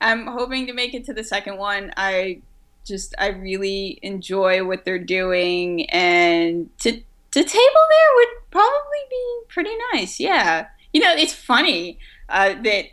I'm 0.00 0.26
hoping 0.26 0.66
to 0.66 0.74
make 0.74 0.92
it 0.92 1.04
to 1.04 1.14
the 1.14 1.22
second 1.22 1.56
one. 1.56 1.92
I 1.96 2.40
just 2.84 3.14
I 3.18 3.28
really 3.28 4.00
enjoy 4.02 4.64
what 4.64 4.84
they're 4.84 4.98
doing, 4.98 5.88
and 5.90 6.68
to 6.80 6.90
to 6.90 7.44
table 7.44 7.86
there 7.90 8.14
would 8.16 8.50
probably 8.50 9.04
be 9.08 9.38
pretty 9.48 9.76
nice. 9.92 10.18
Yeah, 10.18 10.66
you 10.92 11.00
know, 11.00 11.14
it's 11.14 11.32
funny 11.32 11.98
uh, 12.28 12.54
that 12.64 12.86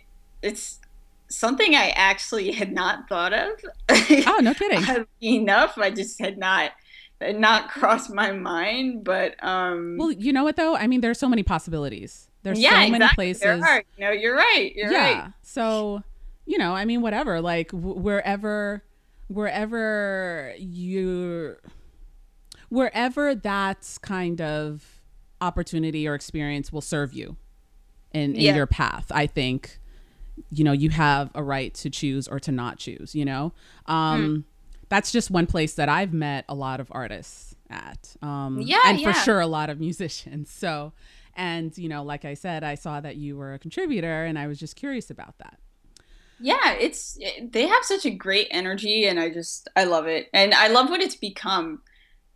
it's 0.44 0.80
something 1.28 1.74
I 1.74 1.90
actually 1.96 2.52
had 2.52 2.72
not 2.72 3.10
thought 3.10 3.34
of. 3.34 3.50
Oh, 3.90 4.40
no 4.42 4.54
kidding. 4.54 5.08
Enough, 5.22 5.78
I 5.78 5.90
just 5.90 6.20
had 6.20 6.38
not 6.38 6.74
not 7.32 7.70
crossed 7.70 8.14
my 8.14 8.32
mind. 8.32 9.04
But 9.04 9.42
um, 9.44 9.98
Well, 9.98 10.12
you 10.12 10.34
know 10.34 10.44
what 10.44 10.56
though? 10.56 10.76
I 10.76 10.88
mean, 10.88 11.02
there's 11.02 11.20
so 11.20 11.30
many 11.30 11.44
possibilities. 11.44 12.30
There's 12.44 12.60
yeah, 12.60 12.84
so 12.84 12.90
many 12.90 13.08
places. 13.16 13.42
There 13.42 13.64
are. 13.64 13.84
No, 13.98 14.12
you're 14.12 14.36
right. 14.36 14.74
You're 14.76 14.88
right. 14.88 14.94
yeah. 14.94 15.22
right. 15.24 15.32
So, 15.42 16.04
you 16.46 16.58
know, 16.58 16.74
I 16.74 16.84
mean, 16.86 17.02
whatever. 17.02 17.40
Like 17.40 17.72
w- 17.72 17.96
wherever, 17.98 18.84
wherever 19.30 20.54
you, 20.58 21.56
wherever 22.70 23.34
that 23.36 23.98
kind 24.02 24.42
of 24.42 25.02
opportunity 25.42 26.08
or 26.08 26.16
experience 26.16 26.72
will 26.72 26.82
serve 26.82 27.14
you 27.14 27.38
in, 28.12 28.36
in 28.36 28.42
Yeah. 28.42 28.56
your 28.56 28.68
path, 28.68 29.06
I 29.12 29.28
think, 29.28 29.80
you 30.52 30.64
know, 30.64 30.72
you 30.72 30.90
have 30.90 31.30
a 31.36 31.44
right 31.44 31.74
to 31.76 31.90
choose 31.90 32.28
or 32.28 32.40
to 32.42 32.52
not 32.52 32.78
choose. 32.78 33.16
You 33.16 33.26
know, 33.26 33.54
um, 33.86 34.46
that's 34.90 35.12
just 35.12 35.32
one 35.32 35.48
place 35.48 35.76
that 35.76 35.90
I've 35.90 36.14
met 36.14 36.46
a 36.48 36.56
lot 36.56 36.80
of 36.80 36.88
artists 36.92 37.56
at. 37.70 38.16
Um, 38.22 38.62
Yeah, 38.62 38.80
and 38.86 39.02
for 39.02 39.14
sure 39.14 39.40
a 39.40 39.48
lot 39.48 39.70
of 39.70 39.80
musicians. 39.80 40.50
So. 40.50 40.94
And 41.36 41.76
you 41.80 41.90
know, 41.90 42.04
like 42.04 42.26
I 42.26 42.36
said, 42.36 42.64
I 42.64 42.76
saw 42.76 43.02
that 43.02 43.16
you 43.16 43.36
were 43.36 43.56
a 43.56 43.60
contributor, 43.60 44.24
and 44.24 44.38
I 44.38 44.46
was 44.46 44.60
just 44.60 44.76
curious 44.76 45.10
about 45.10 45.38
that. 45.40 45.58
Yeah, 46.40 46.74
it's 46.74 47.18
they 47.42 47.68
have 47.68 47.84
such 47.84 48.06
a 48.06 48.12
great 48.12 48.48
energy, 48.52 49.06
and 49.06 49.20
I 49.20 49.30
just 49.30 49.68
I 49.76 49.86
love 49.86 50.08
it, 50.08 50.28
and 50.34 50.54
I 50.54 50.68
love 50.68 50.90
what 50.90 51.02
it's 51.02 51.16
become 51.16 51.82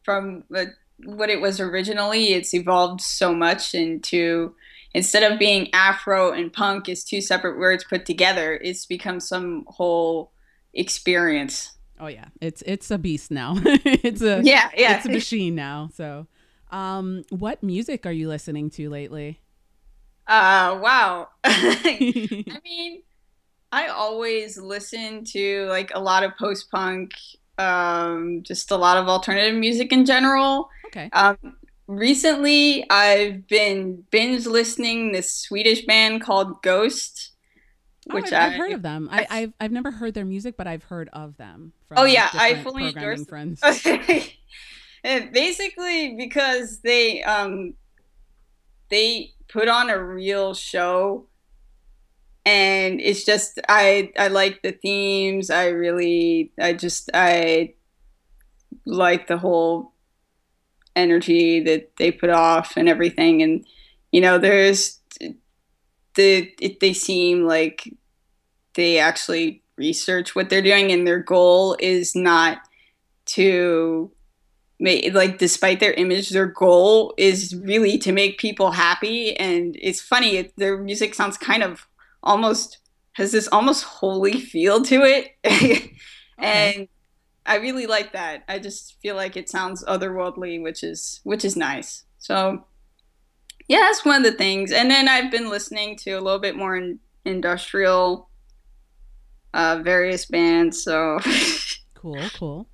from 0.03 0.45
what 0.47 0.69
what 1.03 1.29
it 1.29 1.41
was 1.41 1.59
originally. 1.59 2.33
It's 2.33 2.53
evolved 2.53 3.01
so 3.01 3.35
much 3.35 3.75
into 3.75 4.55
instead 4.93 5.29
of 5.29 5.37
being 5.37 5.71
Afro 5.73 6.31
and 6.31 6.51
punk 6.51 6.89
as 6.89 7.03
two 7.03 7.21
separate 7.21 7.59
words 7.59 7.83
put 7.83 8.05
together, 8.05 8.55
it's 8.55 8.85
become 8.85 9.19
some 9.19 9.65
whole 9.67 10.31
experience. 10.73 11.76
Oh 11.99 12.07
yeah, 12.07 12.25
it's 12.41 12.61
it's 12.65 12.91
a 12.91 12.97
beast 12.97 13.31
now. 13.31 13.55
it's 13.63 14.21
a 14.21 14.41
Yeah, 14.43 14.69
yeah. 14.77 14.97
it's 14.97 15.05
a 15.05 15.09
machine 15.09 15.55
now. 15.55 15.89
So, 15.93 16.27
um, 16.71 17.23
what 17.29 17.63
music 17.63 18.05
are 18.05 18.11
you 18.11 18.27
listening 18.27 18.69
to 18.71 18.89
lately? 18.89 19.41
Uh, 20.27 20.77
wow. 20.81 21.29
I 21.43 22.59
mean, 22.63 23.01
I 23.71 23.87
always 23.87 24.57
listen 24.57 25.23
to 25.25 25.65
like 25.69 25.91
a 25.95 25.99
lot 25.99 26.23
of 26.23 26.37
post 26.37 26.69
punk, 26.71 27.11
um, 27.57 28.43
just 28.43 28.71
a 28.71 28.77
lot 28.77 28.97
of 28.97 29.07
alternative 29.07 29.57
music 29.57 29.91
in 29.91 30.05
general. 30.05 30.69
okay. 30.87 31.09
Um, 31.13 31.37
recently, 31.87 32.85
I've 32.89 33.47
been 33.47 34.03
binge 34.11 34.45
listening 34.45 35.11
this 35.11 35.33
Swedish 35.33 35.85
band 35.85 36.21
called 36.21 36.61
Ghost, 36.61 37.31
which 38.11 38.31
I've, 38.33 38.53
I've 38.53 38.57
heard 38.57 38.71
of 38.73 38.81
them. 38.81 39.09
I, 39.11 39.21
I- 39.21 39.27
I've 39.29 39.53
I've 39.59 39.71
never 39.71 39.91
heard 39.91 40.13
their 40.13 40.25
music, 40.25 40.55
but 40.57 40.67
I've 40.67 40.83
heard 40.83 41.09
of 41.13 41.37
them. 41.37 41.73
From 41.87 41.97
Oh, 41.99 42.03
yeah, 42.05 42.29
I 42.33 42.55
fully 42.63 42.87
endorse 42.89 43.25
friends. 43.25 43.61
and 45.03 45.31
basically 45.31 46.15
because 46.15 46.79
they 46.81 47.23
um 47.23 47.73
they 48.89 49.31
put 49.47 49.67
on 49.67 49.89
a 49.89 50.03
real 50.03 50.53
show 50.53 51.27
and 52.45 52.99
it's 53.01 53.23
just 53.23 53.59
i 53.69 54.11
i 54.17 54.27
like 54.27 54.61
the 54.63 54.71
themes 54.71 55.49
i 55.49 55.67
really 55.67 56.51
i 56.59 56.73
just 56.73 57.09
i 57.13 57.73
like 58.85 59.27
the 59.27 59.37
whole 59.37 59.93
energy 60.95 61.61
that 61.61 61.91
they 61.97 62.11
put 62.11 62.29
off 62.29 62.73
and 62.75 62.89
everything 62.89 63.41
and 63.43 63.65
you 64.11 64.19
know 64.21 64.37
there's 64.37 64.99
the 66.17 66.53
it, 66.59 66.81
they 66.81 66.91
seem 66.91 67.45
like 67.45 67.93
they 68.73 68.99
actually 68.99 69.63
research 69.77 70.35
what 70.35 70.49
they're 70.49 70.61
doing 70.61 70.91
and 70.91 71.07
their 71.07 71.19
goal 71.19 71.77
is 71.79 72.15
not 72.15 72.59
to 73.25 74.11
make 74.79 75.13
like 75.13 75.37
despite 75.37 75.79
their 75.79 75.93
image 75.93 76.29
their 76.29 76.45
goal 76.45 77.13
is 77.17 77.55
really 77.63 77.97
to 77.99 78.11
make 78.11 78.37
people 78.37 78.71
happy. 78.71 79.35
And 79.37 79.77
it's 79.81 80.01
funny 80.01 80.37
it, 80.37 80.53
their 80.57 80.77
music 80.77 81.13
sounds 81.13 81.37
kind 81.37 81.63
of 81.63 81.87
almost 82.23 82.79
has 83.13 83.31
this 83.31 83.47
almost 83.47 83.83
holy 83.83 84.39
feel 84.39 84.81
to 84.83 85.01
it. 85.03 85.91
And 86.39 86.87
i 87.47 87.55
really 87.55 87.87
like 87.87 88.11
that. 88.11 88.43
I 88.47 88.59
just 88.59 88.99
feel 89.01 89.15
like 89.15 89.35
it 89.35 89.49
sounds 89.49 89.83
otherworldly 89.85 90.61
which 90.61 90.83
is 90.83 91.21
which 91.23 91.43
is 91.43 91.55
nice. 91.55 92.03
So 92.19 92.65
yeah 93.67 93.79
that's 93.79 94.03
one 94.05 94.17
of 94.17 94.23
the 94.23 94.37
things 94.37 94.71
and 94.71 94.89
then 94.91 95.07
i've 95.07 95.29
been 95.31 95.49
listening 95.49 95.95
to 95.95 96.11
a 96.11 96.21
little 96.21 96.39
bit 96.39 96.55
more 96.55 96.75
in, 96.75 96.99
industrial 97.25 98.29
uh 99.53 99.79
various 99.83 100.25
bands 100.25 100.83
so 100.83 101.19
Cool, 101.95 102.21
cool. 102.37 102.67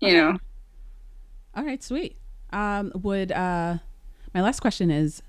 you 0.00 0.12
know 0.14 0.36
All 1.54 1.64
right, 1.64 1.82
sweet. 1.82 2.16
Um, 2.50 2.90
would 2.94 3.30
uh, 3.32 3.78
my 4.34 4.40
last 4.42 4.60
question 4.60 4.90
is, 4.90 5.22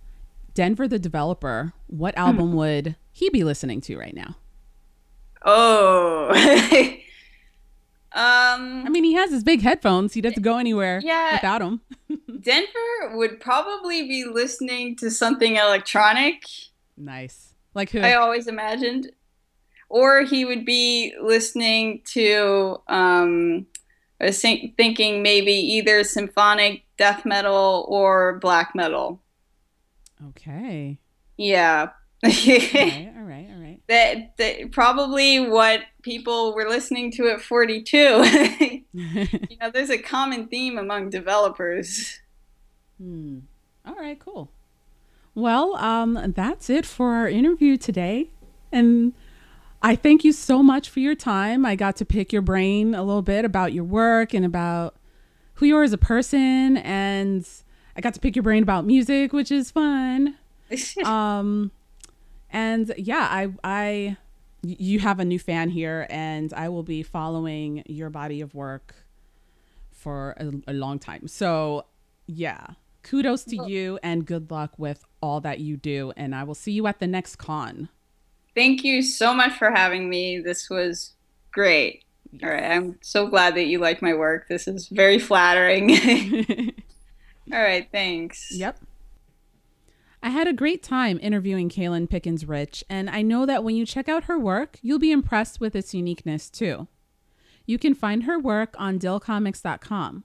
Denver 0.53 0.88
the 0.88 0.97
developer, 0.99 1.74
what 1.88 2.16
Hmm. 2.16 2.22
album 2.22 2.53
would 2.53 2.95
he 3.12 3.30
be 3.30 3.43
listening 3.43 3.82
to 3.82 3.97
right 3.97 4.16
now? 4.16 4.36
Oh. 5.45 6.30
um, 8.14 8.84
I 8.86 8.89
mean, 8.89 9.03
he 9.03 9.14
has 9.14 9.32
his 9.32 9.43
big 9.43 9.62
headphones. 9.62 10.14
He 10.14 10.22
doesn't 10.22 10.41
go 10.43 10.58
anywhere 10.58 11.01
Yeah. 11.03 11.34
without 11.34 11.60
them. 11.60 11.82
Denver 12.48 13.18
would 13.18 13.39
probably 13.41 14.08
be 14.08 14.24
listening 14.26 14.95
to 14.98 15.12
something 15.12 15.58
electronic, 15.58 16.43
Nice. 16.95 17.54
Like 17.76 17.91
who? 17.91 18.00
I 18.00 18.14
always 18.14 18.48
imagined. 18.48 19.12
Or 19.89 20.22
he 20.24 20.45
would 20.45 20.66
be 20.66 21.14
listening 21.22 22.02
to, 22.14 22.82
um, 22.88 23.68
I 24.20 24.26
was 24.26 24.41
think- 24.41 24.76
thinking 24.78 25.22
maybe 25.22 25.52
either 25.54 26.04
symphonic 26.04 26.84
death 26.98 27.26
metal 27.26 27.86
or 27.89 28.39
black 28.39 28.74
metal. 28.74 29.22
okay. 30.30 30.98
Yeah. 31.38 31.89
All 32.24 32.30
right. 32.32 33.14
All 33.16 33.24
right. 33.24 33.48
All 33.54 33.62
right. 33.62 33.80
that, 33.88 34.38
that 34.38 34.72
probably 34.72 35.39
what 35.48 35.82
people 36.02 36.56
were 36.56 36.68
listening 36.68 37.12
to 37.12 37.28
at 37.30 37.41
42. 37.41 37.98
you 38.93 39.58
know, 39.62 39.70
there's 39.72 39.91
a 39.91 40.00
common 40.00 40.48
theme 40.48 40.78
among 40.80 41.12
developers. 41.12 42.20
Hmm. 43.02 43.39
All 43.86 43.95
right, 43.95 44.20
cool. 44.20 44.50
Well, 45.36 45.76
um, 45.76 46.34
that's 46.36 46.70
it 46.70 46.86
for 46.86 47.14
our 47.14 47.30
interview 47.30 47.78
today. 47.78 48.32
And 48.72 49.14
I 49.82 49.95
thank 49.95 50.24
you 50.24 50.34
so 50.34 50.64
much 50.64 50.89
for 50.89 51.00
your 51.00 51.16
time. 51.16 51.66
I 51.66 51.76
got 51.76 51.95
to 51.98 52.06
pick 52.06 52.34
your 52.34 52.41
brain 52.41 52.95
a 52.95 53.04
little 53.04 53.22
bit 53.22 53.45
about 53.45 53.72
your 53.72 53.84
work 53.84 54.34
and 54.34 54.43
about 54.43 54.95
who 55.56 55.68
you 55.68 55.78
are 55.78 55.84
as 55.84 55.93
a 55.93 55.98
person. 55.98 56.78
And 56.78 57.48
I 57.95 58.02
got 58.02 58.14
to 58.16 58.20
pick 58.20 58.36
your 58.36 58.43
brain 58.43 58.64
about 58.64 58.86
music, 58.86 59.34
which 59.34 59.52
is 59.52 59.72
fun. 59.72 60.38
Um, 61.06 61.72
and 62.50 62.93
yeah, 62.98 63.28
I, 63.30 63.48
I, 63.64 64.18
you 64.64 65.00
have 65.00 65.20
a 65.20 65.26
new 65.26 65.39
fan 65.39 65.70
here, 65.70 66.08
and 66.10 66.54
I 66.54 66.68
will 66.68 66.84
be 66.84 67.04
following 67.04 67.84
your 67.86 68.10
body 68.10 68.41
of 68.41 68.54
work 68.54 68.95
for 69.91 70.32
a, 70.38 70.72
a 70.72 70.74
long 70.74 71.00
time. 71.00 71.28
So, 71.28 71.86
yeah, 72.26 72.68
kudos 73.08 73.43
to 73.45 73.68
you, 73.68 73.99
and 74.03 74.26
good 74.26 74.51
luck 74.51 74.74
with 74.78 75.05
all 75.22 75.41
that 75.41 75.60
you 75.60 75.78
do. 75.78 76.12
And 76.18 76.36
I 76.36 76.43
will 76.43 76.55
see 76.55 76.72
you 76.72 76.88
at 76.88 76.99
the 76.99 77.08
next 77.08 77.38
con. 77.38 77.89
Thank 78.55 78.84
you 78.84 79.01
so 79.01 79.34
much 79.34 79.53
for 79.53 79.72
having 79.72 80.10
me. 80.10 80.39
This 80.39 80.70
was 80.70 81.14
great. 81.51 82.03
All 82.43 82.49
right, 82.49 82.64
I'm 82.64 82.97
so 83.01 83.28
glad 83.28 83.55
that 83.55 83.68
you 83.68 83.80
like 83.80 84.01
my 84.01 84.14
work. 84.14 84.47
This 84.47 84.68
is 84.68 84.88
very 84.89 85.20
flattering. 85.20 85.91
All 87.53 87.62
right, 87.62 87.88
thanks. 87.91 88.51
Yep. 88.51 88.80
I 90.22 90.30
had 90.30 90.47
a 90.47 90.53
great 90.53 90.84
time 90.84 91.20
interviewing 91.22 91.70
Kaylin 91.70 92.10
Pickens 92.10 92.45
Rich, 92.45 92.84
and 92.89 93.10
I 93.10 93.22
know 93.22 93.45
that 93.45 93.64
when 93.64 93.76
you 93.76 93.86
check 93.86 94.10
out 94.10 94.26
her 94.26 94.38
work, 94.38 94.78
you'll 94.82 94.99
be 94.99 95.12
impressed 95.12 95.62
with 95.62 95.76
its 95.76 95.93
uniqueness 95.93 96.49
too. 96.49 96.88
You 97.66 97.78
can 97.78 97.93
find 97.93 98.24
her 98.24 98.39
work 98.39 98.76
on 98.78 98.99
dillcomics.com 98.99 100.24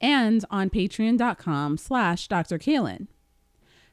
and 0.00 0.44
on 0.50 0.70
patreon.com 0.70 1.78
slash 1.78 2.28
Dr. 2.28 2.58
Kaylin. 2.58 3.08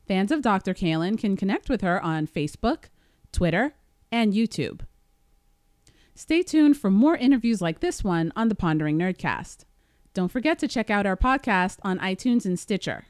Fans 0.07 0.31
of 0.31 0.41
Dr. 0.41 0.73
Kaylin 0.73 1.17
can 1.17 1.37
connect 1.37 1.69
with 1.69 1.81
her 1.81 2.01
on 2.03 2.27
Facebook, 2.27 2.85
Twitter, 3.31 3.75
and 4.11 4.33
YouTube. 4.33 4.81
Stay 6.15 6.43
tuned 6.43 6.77
for 6.77 6.91
more 6.91 7.15
interviews 7.17 7.61
like 7.61 7.79
this 7.79 8.03
one 8.03 8.31
on 8.35 8.49
the 8.49 8.55
Pondering 8.55 8.97
Nerdcast. 8.97 9.63
Don't 10.13 10.31
forget 10.31 10.59
to 10.59 10.67
check 10.67 10.89
out 10.89 11.05
our 11.05 11.17
podcast 11.17 11.79
on 11.81 11.97
iTunes 11.99 12.45
and 12.45 12.59
Stitcher. 12.59 13.05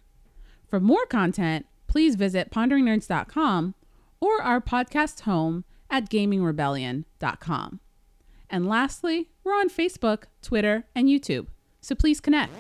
For 0.70 0.80
more 0.80 1.06
content, 1.06 1.66
please 1.88 2.16
visit 2.16 2.50
ponderingnerds.com 2.50 3.76
or 4.22 4.42
our 4.42 4.62
podcast 4.62 5.22
home 5.22 5.66
at 5.90 6.10
gamingrebellion.com. 6.10 7.80
And 8.50 8.68
lastly, 8.68 9.30
we're 9.44 9.54
on 9.54 9.70
Facebook, 9.70 10.24
Twitter, 10.42 10.86
and 10.96 11.08
YouTube, 11.08 11.48
so 11.84 11.94
please 11.94 12.20
connect. 12.20 12.52